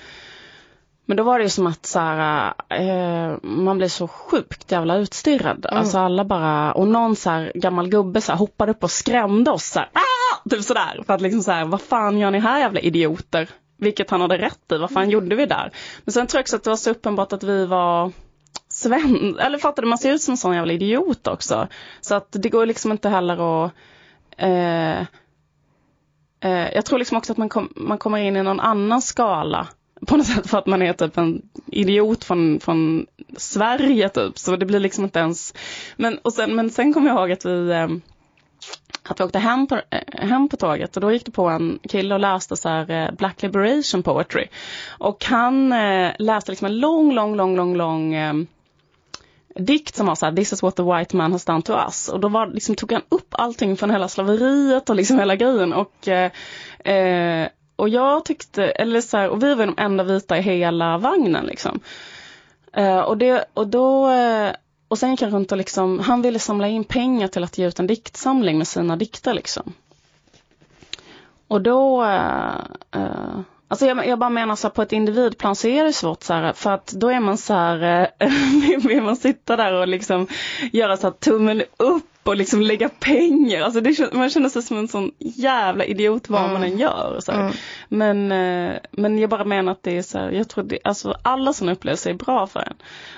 Men 1.06 1.16
då 1.16 1.22
var 1.22 1.38
det 1.38 1.44
ju 1.44 1.50
som 1.50 1.66
att 1.66 1.86
så 1.86 1.98
här, 1.98 2.52
eh, 2.68 3.36
man 3.42 3.78
blev 3.78 3.88
så 3.88 4.08
sjukt 4.08 4.72
jävla 4.72 4.96
utstirrad. 4.96 5.66
Mm. 5.66 5.78
Alltså 5.78 5.98
alla 5.98 6.24
bara, 6.24 6.72
och 6.72 6.88
någon 6.88 7.16
så 7.16 7.30
här, 7.30 7.52
gammal 7.54 7.88
gubbe 7.88 8.20
så 8.20 8.32
här, 8.32 8.38
hoppade 8.38 8.72
upp 8.72 8.84
och 8.84 8.90
skrämde 8.90 9.50
oss. 9.50 9.64
Så 9.64 9.78
här, 9.78 9.88
ah! 9.92 10.48
Typ 10.50 10.62
sådär. 10.62 11.02
För 11.06 11.14
att 11.14 11.20
liksom 11.20 11.42
så 11.42 11.52
här, 11.52 11.64
vad 11.64 11.80
fan 11.80 12.18
gör 12.18 12.30
ni 12.30 12.38
här 12.38 12.60
jävla 12.60 12.80
idioter? 12.80 13.48
Vilket 13.78 14.10
han 14.10 14.20
hade 14.20 14.38
rätt 14.38 14.72
i, 14.72 14.76
vad 14.76 14.90
fan 14.90 15.02
mm. 15.02 15.10
gjorde 15.10 15.36
vi 15.36 15.46
där? 15.46 15.72
Men 16.04 16.12
sen 16.12 16.26
tror 16.26 16.38
jag 16.38 16.42
också 16.42 16.56
att 16.56 16.64
det 16.64 16.70
var 16.70 16.76
så 16.76 16.90
uppenbart 16.90 17.32
att 17.32 17.42
vi 17.42 17.66
var 17.66 18.12
sven 18.68 19.38
eller 19.38 19.58
fattade 19.58 19.86
man 19.86 19.98
ser 19.98 20.12
ut 20.12 20.22
som 20.22 20.32
en 20.32 20.38
sån 20.38 20.54
jävla 20.54 20.72
idiot 20.72 21.26
också. 21.26 21.68
Så 22.00 22.14
att 22.14 22.28
det 22.30 22.48
går 22.48 22.66
liksom 22.66 22.92
inte 22.92 23.08
heller 23.08 23.64
att 23.64 23.72
eh, 24.36 25.00
eh, 26.40 26.74
jag 26.74 26.84
tror 26.84 26.98
liksom 26.98 27.16
också 27.16 27.32
att 27.32 27.38
man, 27.38 27.48
kom, 27.48 27.72
man 27.76 27.98
kommer 27.98 28.18
in 28.18 28.36
i 28.36 28.42
någon 28.42 28.60
annan 28.60 29.02
skala 29.02 29.68
på 30.06 30.16
något 30.16 30.26
sätt 30.26 30.50
för 30.50 30.58
att 30.58 30.66
man 30.66 30.82
är 30.82 30.92
typ 30.92 31.18
en 31.18 31.42
idiot 31.66 32.24
från, 32.24 32.60
från 32.60 33.06
Sverige 33.36 34.08
typ. 34.08 34.38
Så 34.38 34.56
det 34.56 34.66
blir 34.66 34.80
liksom 34.80 35.04
inte 35.04 35.18
ens, 35.18 35.54
men, 35.96 36.18
och 36.18 36.32
sen, 36.32 36.54
men 36.54 36.70
sen 36.70 36.94
kommer 36.94 37.08
jag 37.08 37.18
ihåg 37.18 37.32
att 37.32 37.44
vi 37.44 37.70
eh, 37.70 37.88
att 39.02 39.20
vi 39.20 39.24
åkte 39.24 39.38
hem 39.38 39.66
på, 39.66 39.74
eh, 39.90 40.28
hem 40.28 40.48
på 40.48 40.56
tåget 40.56 40.96
och 40.96 41.00
då 41.00 41.12
gick 41.12 41.24
det 41.24 41.30
på 41.30 41.48
en 41.48 41.78
kille 41.88 42.14
och 42.14 42.20
läste 42.20 42.56
så 42.56 42.68
här 42.68 42.90
eh, 42.90 43.12
Black 43.12 43.42
Liberation 43.42 44.02
Poetry. 44.02 44.46
Och 44.88 45.24
han 45.24 45.72
eh, 45.72 46.12
läste 46.18 46.52
liksom 46.52 46.66
en 46.66 46.78
lång, 46.78 47.12
lång, 47.12 47.36
lång, 47.36 47.56
lång, 47.56 47.76
lång 47.76 48.14
eh, 48.14 48.34
dikt 49.56 49.94
som 49.94 50.06
var 50.06 50.14
så 50.14 50.26
här, 50.26 50.32
this 50.32 50.52
is 50.52 50.62
what 50.62 50.76
the 50.76 50.82
white 50.82 51.16
man 51.16 51.32
has 51.32 51.44
done 51.44 51.62
to 51.62 51.72
us. 51.72 52.08
Och 52.08 52.20
då 52.20 52.28
var, 52.28 52.46
liksom, 52.46 52.74
tog 52.74 52.92
han 52.92 53.02
upp 53.08 53.28
allting 53.30 53.76
från 53.76 53.90
hela 53.90 54.08
slaveriet 54.08 54.90
och 54.90 54.96
liksom 54.96 55.18
hela 55.18 55.36
grejen. 55.36 55.72
Och, 55.72 56.08
eh, 56.08 56.30
eh, 56.94 57.48
och 57.76 57.88
jag 57.88 58.24
tyckte, 58.24 58.64
eller 58.64 59.00
så 59.00 59.16
här, 59.16 59.28
och 59.28 59.42
vi 59.42 59.54
var 59.54 59.66
de 59.66 59.74
enda 59.78 60.04
vita 60.04 60.38
i 60.38 60.40
hela 60.40 60.98
vagnen 60.98 61.46
liksom. 61.46 61.80
Uh, 62.78 62.98
och, 63.00 63.18
det, 63.18 63.44
och 63.54 63.68
då 63.68 64.10
eh, 64.10 64.52
och 64.88 64.98
sen 64.98 65.10
gick 65.10 65.22
han 65.22 65.30
runt 65.30 65.52
och 65.52 65.58
liksom, 65.58 65.98
han 65.98 66.22
ville 66.22 66.38
samla 66.38 66.68
in 66.68 66.84
pengar 66.84 67.28
till 67.28 67.44
att 67.44 67.58
ge 67.58 67.68
ut 67.68 67.78
en 67.78 67.86
diktsamling 67.86 68.58
med 68.58 68.68
sina 68.68 68.96
dikter 68.96 69.34
liksom. 69.34 69.72
Och 71.48 71.60
då, 71.60 72.02
uh, 72.02 73.40
alltså 73.68 73.86
jag, 73.86 74.06
jag, 74.06 74.18
bara 74.18 74.30
menar 74.30 74.56
så 74.56 74.66
här, 74.68 74.72
på 74.72 74.82
ett 74.82 74.92
individplan 74.92 75.56
så 75.56 75.68
är 75.68 75.84
det 75.84 75.92
svårt 75.92 76.22
så 76.22 76.34
här, 76.34 76.52
för 76.52 76.70
att 76.70 76.86
då 76.86 77.08
är 77.08 77.20
man 77.20 77.38
så 77.38 77.54
här, 77.54 78.10
vill 78.88 79.02
man 79.02 79.16
sitta 79.16 79.56
där 79.56 79.72
och 79.72 79.88
liksom 79.88 80.26
göra 80.72 80.96
så 80.96 81.06
här 81.06 81.14
tummen 81.14 81.62
upp 81.76 82.11
och 82.22 82.36
liksom 82.36 82.62
lägga 82.62 82.88
pengar. 82.88 83.62
Alltså 83.62 83.80
det, 83.80 84.12
man 84.12 84.30
känner 84.30 84.48
sig 84.48 84.62
som 84.62 84.78
en 84.78 84.88
sån 84.88 85.12
jävla 85.18 85.84
idiot 85.84 86.28
vad 86.28 86.40
mm. 86.40 86.52
man 86.52 86.62
än 86.64 86.78
gör. 86.78 87.20
Så 87.20 87.32
mm. 87.32 87.52
Men, 87.88 88.32
eh, 88.32 88.78
men 88.90 89.18
jag 89.18 89.30
bara 89.30 89.44
menar 89.44 89.72
att 89.72 89.82
det 89.82 89.98
är 89.98 90.02
så 90.02 90.18
här, 90.18 90.30
jag 90.30 90.48
tror 90.48 90.64
det, 90.64 90.78
alltså 90.84 91.16
alla 91.22 91.52
sådana 91.52 91.72
upplevelser 91.72 92.10
är 92.10 92.14
bra 92.14 92.46
för 92.46 92.60
en. 92.60 92.76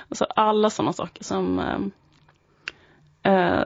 Alltså 0.09 0.25
alla 0.35 0.69
sådana 0.69 0.93
saker 0.93 1.23
som 1.23 1.59
eh, 3.23 3.33
eh, 3.33 3.63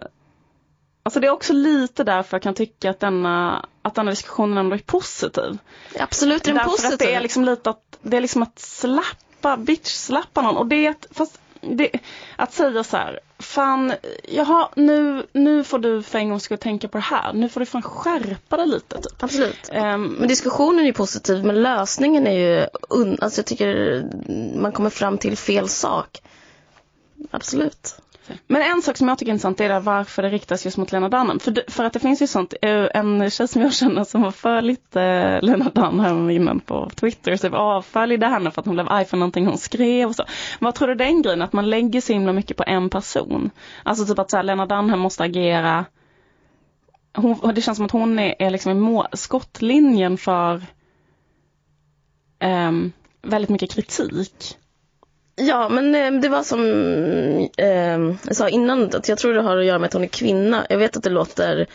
Alltså 1.03 1.19
det 1.19 1.27
är 1.27 1.31
också 1.31 1.53
lite 1.53 2.03
därför 2.03 2.37
jag 2.37 2.43
kan 2.43 2.53
tycka 2.53 2.89
att 2.89 2.99
denna, 2.99 3.65
att 3.81 3.95
denna 3.95 4.09
diskussionen 4.09 4.57
ändå 4.57 4.75
är 4.75 4.79
positiv. 4.79 5.57
Absolut 5.99 6.41
är 6.41 6.45
den 6.45 6.55
därför 6.55 6.69
positiv. 6.69 6.93
Att 6.93 6.99
det 6.99 7.13
är 7.13 7.21
liksom 7.21 7.45
lite 7.45 7.69
att, 7.69 7.99
det 8.01 8.17
är 8.17 8.21
liksom 8.21 8.43
att 8.43 8.59
slappa, 8.59 9.57
bitch-slappa 9.57 10.41
någon. 10.41 10.57
Och 10.57 10.65
det 10.67 10.85
är 10.85 10.89
att, 10.89 11.07
fast 11.11 11.41
det, 11.61 11.91
att 12.35 12.53
säga 12.53 12.83
så 12.83 12.97
här, 12.97 13.19
fan, 13.39 13.93
jaha, 14.27 14.69
nu, 14.75 15.27
nu 15.33 15.63
får 15.63 15.79
du 15.79 16.03
för 16.03 16.19
en 16.19 16.29
gång 16.29 16.39
skull 16.39 16.57
tänka 16.57 16.87
på 16.87 16.97
det 16.97 17.03
här. 17.03 17.33
Nu 17.33 17.49
får 17.49 17.59
du 17.59 17.65
fan 17.65 17.81
skärpa 17.81 18.57
dig 18.57 18.67
lite. 18.67 18.95
Typ. 19.01 19.23
Absolut. 19.23 19.69
Um, 19.71 20.07
men 20.07 20.27
diskussionen 20.27 20.79
är 20.79 20.85
ju 20.85 20.93
positiv, 20.93 21.45
men 21.45 21.61
lösningen 21.61 22.27
är 22.27 22.31
ju, 22.31 22.67
un, 22.89 23.17
alltså 23.21 23.39
jag 23.39 23.45
tycker 23.45 24.03
man 24.55 24.71
kommer 24.71 24.89
fram 24.89 25.17
till 25.17 25.37
fel 25.37 25.69
sak. 25.69 26.21
Absolut. 27.31 27.95
Men 28.47 28.61
en 28.61 28.81
sak 28.81 28.97
som 28.97 29.07
jag 29.07 29.17
tycker 29.17 29.31
är 29.31 29.33
intressant 29.33 29.59
är 29.61 29.79
varför 29.79 30.23
det 30.23 30.29
riktas 30.29 30.65
just 30.65 30.77
mot 30.77 30.91
Lena 30.91 31.09
Dunham. 31.09 31.39
För, 31.39 31.71
för 31.71 31.83
att 31.83 31.93
det 31.93 31.99
finns 31.99 32.21
ju 32.21 32.27
sånt, 32.27 32.53
eh, 32.61 32.87
en 32.93 33.29
tjej 33.29 33.47
som 33.47 33.61
jag 33.61 33.73
känner 33.73 34.03
som 34.03 34.21
var 34.21 34.31
för 34.31 34.61
lite 34.61 35.01
eh, 35.01 35.41
Lena 35.41 35.69
Dunham 35.69 36.29
innan 36.29 36.59
på 36.59 36.89
Twitter, 36.95 37.37
typ 37.37 37.53
avföljde 37.53 38.27
henne 38.27 38.51
för 38.51 38.61
att 38.61 38.65
hon 38.65 38.75
blev 38.75 38.89
arg 38.89 39.05
för 39.05 39.17
någonting 39.17 39.45
hon 39.45 39.57
skrev 39.57 40.07
och 40.07 40.15
så. 40.15 40.23
Vad 40.59 40.75
tror 40.75 40.87
du 40.87 40.95
den 40.95 41.21
grejen, 41.21 41.41
att 41.41 41.53
man 41.53 41.69
lägger 41.69 42.01
så 42.01 42.13
himla 42.13 42.33
mycket 42.33 42.57
på 42.57 42.63
en 42.67 42.89
person? 42.89 43.49
Alltså 43.83 44.05
typ 44.05 44.19
att 44.19 44.31
så 44.31 44.37
här, 44.37 44.43
Lena 44.43 44.65
Dunham 44.65 44.99
måste 44.99 45.23
agera 45.23 45.85
hon, 47.15 47.53
det 47.55 47.61
känns 47.61 47.75
som 47.75 47.85
att 47.85 47.91
hon 47.91 48.19
är, 48.19 48.35
är 48.39 48.49
liksom 48.49 48.71
i 48.71 48.75
må, 48.75 49.07
skottlinjen 49.13 50.17
för 50.17 50.63
um, 52.43 52.91
väldigt 53.21 53.49
mycket 53.49 53.71
kritik. 53.71 54.57
Ja, 55.41 55.69
men 55.69 55.95
eh, 55.95 56.21
det 56.21 56.29
var 56.29 56.43
som 56.43 56.61
ehm, 57.57 58.17
jag 58.27 58.35
sa 58.35 58.49
innan, 58.49 58.83
att 58.83 59.09
jag 59.09 59.17
tror 59.17 59.33
det 59.33 59.41
har 59.41 59.57
att 59.57 59.65
göra 59.65 59.79
med 59.79 59.87
att 59.87 59.93
hon 59.93 60.03
är 60.03 60.07
kvinna. 60.07 60.65
Jag 60.69 60.77
vet 60.77 60.97
att 60.97 61.03
det 61.03 61.09
låter 61.09 61.67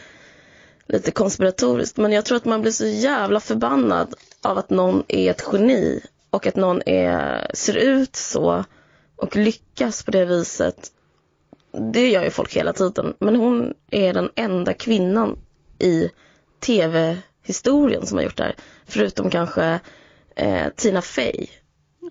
lite 0.86 1.10
konspiratoriskt, 1.10 1.96
men 1.96 2.12
jag 2.12 2.24
tror 2.24 2.36
att 2.36 2.44
man 2.44 2.62
blir 2.62 2.72
så 2.72 2.86
jävla 2.86 3.40
förbannad 3.40 4.14
av 4.42 4.58
att 4.58 4.70
någon 4.70 5.02
är 5.08 5.30
ett 5.30 5.44
geni 5.52 6.00
och 6.30 6.46
att 6.46 6.56
någon 6.56 6.82
är, 6.86 7.46
ser 7.54 7.76
ut 7.76 8.16
så 8.16 8.64
och 9.16 9.36
lyckas 9.36 10.02
på 10.02 10.10
det 10.10 10.24
viset. 10.24 10.90
Det 11.92 12.10
gör 12.10 12.24
ju 12.24 12.30
folk 12.30 12.56
hela 12.56 12.72
tiden, 12.72 13.14
men 13.18 13.36
hon 13.36 13.74
är 13.90 14.12
den 14.12 14.30
enda 14.34 14.74
kvinnan 14.74 15.38
i 15.78 16.10
tv-historien 16.60 18.06
som 18.06 18.18
har 18.18 18.24
gjort 18.24 18.36
det 18.36 18.44
här. 18.44 18.54
Förutom 18.86 19.30
kanske 19.30 19.80
eh, 20.36 20.68
Tina 20.76 21.02
Fey 21.02 21.46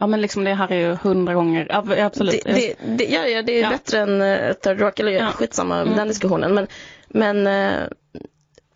Ja 0.04 0.08
men 0.08 0.22
liksom 0.22 0.44
det 0.44 0.54
här 0.54 0.72
är 0.72 0.76
ju 0.76 0.96
hundra 0.96 1.34
gånger, 1.34 1.68
absolut. 2.00 2.42
Det, 2.46 2.54
det, 2.54 2.76
det, 2.98 3.06
ja, 3.06 3.28
ja, 3.28 3.42
det 3.42 3.52
är 3.52 3.62
ja. 3.62 3.70
bättre 3.70 4.00
än 4.00 4.22
uh, 4.22 4.54
Third 4.54 4.80
Rock, 4.80 5.00
eller 5.00 5.12
ja. 5.12 5.32
skitsamma 5.32 5.82
mm. 5.82 5.96
den 5.96 6.08
diskussionen. 6.08 6.54
Men, 6.54 6.68
men 7.08 7.48
uh, 7.48 7.88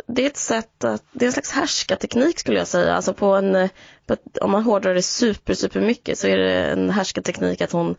det 0.07 0.23
är 0.23 0.27
ett 0.27 0.37
sätt 0.37 0.83
att, 0.83 1.03
det 1.11 1.25
är 1.25 1.27
en 1.27 1.33
slags 1.33 1.51
härskarteknik 1.51 2.39
skulle 2.39 2.57
jag 2.57 2.67
säga. 2.67 2.95
Alltså 2.95 3.13
på 3.13 3.35
en, 3.35 3.55
eh, 3.55 3.69
på 4.05 4.13
ett, 4.13 4.37
om 4.37 4.51
man 4.51 4.63
hårdrar 4.63 4.93
det 4.93 5.01
super, 5.01 5.53
super 5.53 5.81
mycket 5.81 6.17
så 6.17 6.27
är 6.27 6.37
det 6.37 6.65
en 6.65 6.89
härskarteknik 6.89 7.61
att 7.61 7.71
hon, 7.71 7.95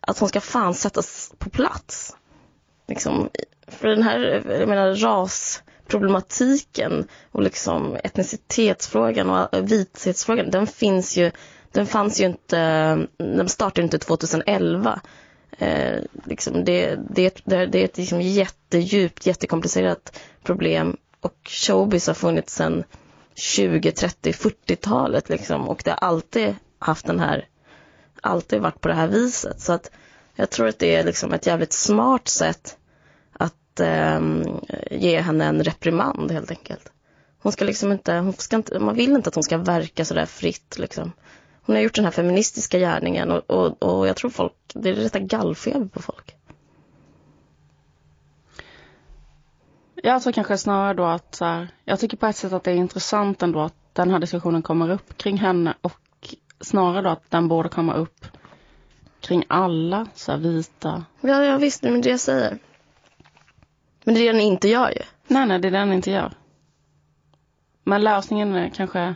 att 0.00 0.18
hon 0.18 0.28
ska 0.28 0.40
fan 0.40 0.74
sättas 0.74 1.32
på 1.38 1.50
plats. 1.50 2.16
Liksom, 2.88 3.30
för 3.66 3.88
den 3.88 4.02
här, 4.02 4.42
jag 4.60 4.68
menar 4.68 4.94
rasproblematiken 4.94 7.08
och 7.32 7.42
liksom 7.42 7.96
etnicitetsfrågan 8.04 9.30
och 9.30 9.72
vithetsfrågan, 9.72 10.50
den 10.50 10.66
finns 10.66 11.16
ju 11.16 11.30
den 11.72 11.86
fanns 11.86 12.20
ju 12.20 12.24
inte, 12.24 12.58
den 13.16 13.48
startade 13.48 13.82
inte 13.82 13.98
2011. 13.98 15.00
Eh, 15.58 16.02
liksom 16.24 16.64
det, 16.64 16.98
det, 17.10 17.40
det, 17.44 17.66
det 17.66 17.80
är 17.80 17.84
ett 17.84 17.98
liksom 17.98 18.20
jättedjupt, 18.20 19.26
jättekomplicerat 19.26 20.20
problem 20.42 20.96
och 21.20 21.36
showbiz 21.44 22.06
har 22.06 22.14
funnits 22.14 22.54
sedan 22.54 22.84
20, 23.34 23.92
30, 23.92 24.32
40-talet 24.32 25.28
liksom 25.28 25.68
och 25.68 25.82
det 25.84 25.90
har 25.90 25.98
alltid 25.98 26.54
haft 26.78 27.06
den 27.06 27.20
här, 27.20 27.48
alltid 28.22 28.60
varit 28.60 28.80
på 28.80 28.88
det 28.88 28.94
här 28.94 29.08
viset. 29.08 29.60
Så 29.60 29.72
att 29.72 29.90
jag 30.34 30.50
tror 30.50 30.68
att 30.68 30.78
det 30.78 30.94
är 30.94 31.04
liksom 31.04 31.32
ett 31.32 31.46
jävligt 31.46 31.72
smart 31.72 32.28
sätt 32.28 32.76
att 33.32 33.80
eh, 33.80 34.20
ge 34.90 35.20
henne 35.20 35.44
en 35.44 35.62
reprimand 35.64 36.30
helt 36.32 36.50
enkelt. 36.50 36.92
Hon 37.42 37.52
ska 37.52 37.64
liksom 37.64 37.92
inte, 37.92 38.14
hon 38.14 38.32
ska 38.32 38.56
inte, 38.56 38.78
man 38.78 38.94
vill 38.94 39.10
inte 39.12 39.28
att 39.28 39.34
hon 39.34 39.44
ska 39.44 39.56
verka 39.58 40.04
sådär 40.04 40.26
fritt 40.26 40.78
liksom 40.78 41.12
hon 41.68 41.76
har 41.76 41.82
gjort 41.82 41.94
den 41.94 42.04
här 42.04 42.12
feministiska 42.12 42.78
gärningen 42.78 43.30
och, 43.30 43.50
och, 43.50 43.82
och 43.82 44.08
jag 44.08 44.16
tror 44.16 44.30
folk, 44.30 44.52
det 44.74 44.90
är 44.90 44.94
rätta 44.94 45.18
gallfeber 45.18 45.86
på 45.86 46.02
folk. 46.02 46.36
Jag 49.94 50.22
tror 50.22 50.32
kanske 50.32 50.58
snarare 50.58 50.94
då 50.94 51.04
att 51.04 51.34
så 51.34 51.44
här, 51.44 51.68
jag 51.84 52.00
tycker 52.00 52.16
på 52.16 52.26
ett 52.26 52.36
sätt 52.36 52.52
att 52.52 52.64
det 52.64 52.70
är 52.70 52.74
intressant 52.74 53.42
ändå 53.42 53.60
att 53.60 53.74
den 53.92 54.10
här 54.10 54.18
diskussionen 54.18 54.62
kommer 54.62 54.90
upp 54.90 55.16
kring 55.16 55.36
henne 55.36 55.74
och 55.80 56.34
snarare 56.60 57.02
då 57.02 57.08
att 57.08 57.30
den 57.30 57.48
borde 57.48 57.68
komma 57.68 57.94
upp 57.94 58.26
kring 59.20 59.44
alla 59.48 60.06
så 60.14 60.32
här 60.32 60.38
vita. 60.38 61.04
Ja, 61.20 61.44
ja 61.44 61.56
visst, 61.56 61.82
men 61.82 62.00
det 62.00 62.10
jag 62.10 62.20
säger. 62.20 62.58
Men 64.04 64.14
det 64.14 64.20
är 64.20 64.24
det 64.24 64.32
den 64.32 64.40
inte 64.40 64.68
gör 64.68 64.90
ju. 64.90 65.02
Nej, 65.26 65.46
nej, 65.46 65.58
det 65.58 65.68
är 65.68 65.72
det 65.72 65.78
den 65.78 65.92
inte 65.92 66.10
gör. 66.10 66.32
Men 67.84 68.04
lösningen 68.04 68.54
är 68.54 68.68
kanske 68.68 69.14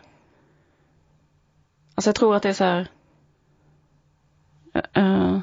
Alltså 1.95 2.09
jag 2.09 2.15
tror 2.15 2.37
att 2.37 2.43
det 2.43 2.49
är 2.49 2.53
så 2.53 2.65
här. 2.65 2.89
Uh, 4.99 5.39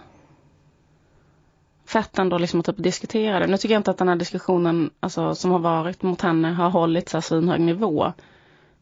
fett 1.86 2.20
ändå 2.20 2.38
liksom 2.38 2.60
att 2.60 2.66
typ 2.66 2.84
diskutera 2.84 3.40
det. 3.40 3.48
Nu 3.48 3.58
tycker 3.58 3.76
jag 3.76 3.80
inte 3.80 3.92
att 3.92 3.98
den 3.98 4.08
här 4.08 4.16
diskussionen 4.16 4.90
alltså, 5.00 5.36
som 5.36 5.52
har 5.52 5.60
varit 5.60 6.02
mot 6.02 6.22
henne 6.22 6.48
har 6.48 6.70
hållit 6.70 7.10
så 7.10 7.18
här 7.18 7.22
svinhög 7.22 7.62
nivå. 7.62 8.04
Alltså 8.04 8.16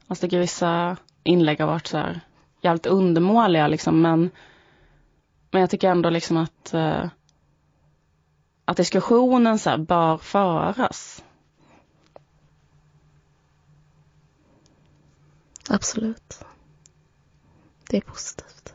jag 0.08 0.18
tycker 0.18 0.40
vissa 0.40 0.98
inlägg 1.24 1.60
har 1.60 1.68
varit 1.68 1.88
så 1.88 1.98
här 1.98 2.22
jävligt 2.62 2.86
undermåliga 2.86 3.68
liksom 3.68 4.02
men 4.02 4.30
men 5.52 5.62
jag 5.62 5.70
tycker 5.70 5.90
ändå 5.90 6.10
liksom 6.10 6.38
att 6.38 6.72
uh, 6.74 7.06
att 8.66 8.78
diskussionen 8.78 9.60
så 9.60 9.70
här 9.70 9.78
bör 9.78 10.18
föras. 10.18 11.24
Absolut. 15.70 16.46
Det 17.90 17.98
är 17.98 18.02
positivt. 18.02 18.74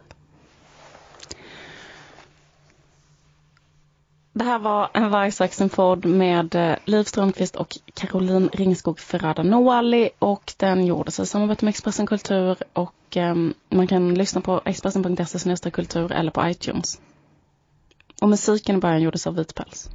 Det 4.35 4.45
här 4.45 4.59
var 4.59 4.91
en 4.95 5.11
Vargsaxen-podd 5.11 6.05
med 6.05 6.55
eh, 6.55 6.77
Liv 6.85 7.05
Strömqvist 7.05 7.57
och 7.57 7.79
Caroline 7.95 8.49
Ringskog 8.53 9.01
Ferrada 9.01 9.43
Noali 9.43 10.11
och 10.19 10.55
den 10.57 10.87
gjordes 10.87 11.21
i 11.21 11.27
samarbete 11.27 11.65
med 11.65 11.71
Expressen 11.71 12.07
Kultur 12.07 12.57
och 12.73 13.17
ehm, 13.17 13.55
man 13.69 13.87
kan 13.87 14.15
lyssna 14.15 14.41
på 14.41 14.63
expressen.se 14.65 15.71
kultur 15.71 16.13
eller 16.13 16.31
på 16.31 16.49
iTunes. 16.49 17.01
Och 18.21 18.29
musiken 18.29 18.77
i 18.77 18.79
början 18.79 19.03
gjordes 19.03 19.27
av 19.27 19.35
Vitpäls. 19.35 19.91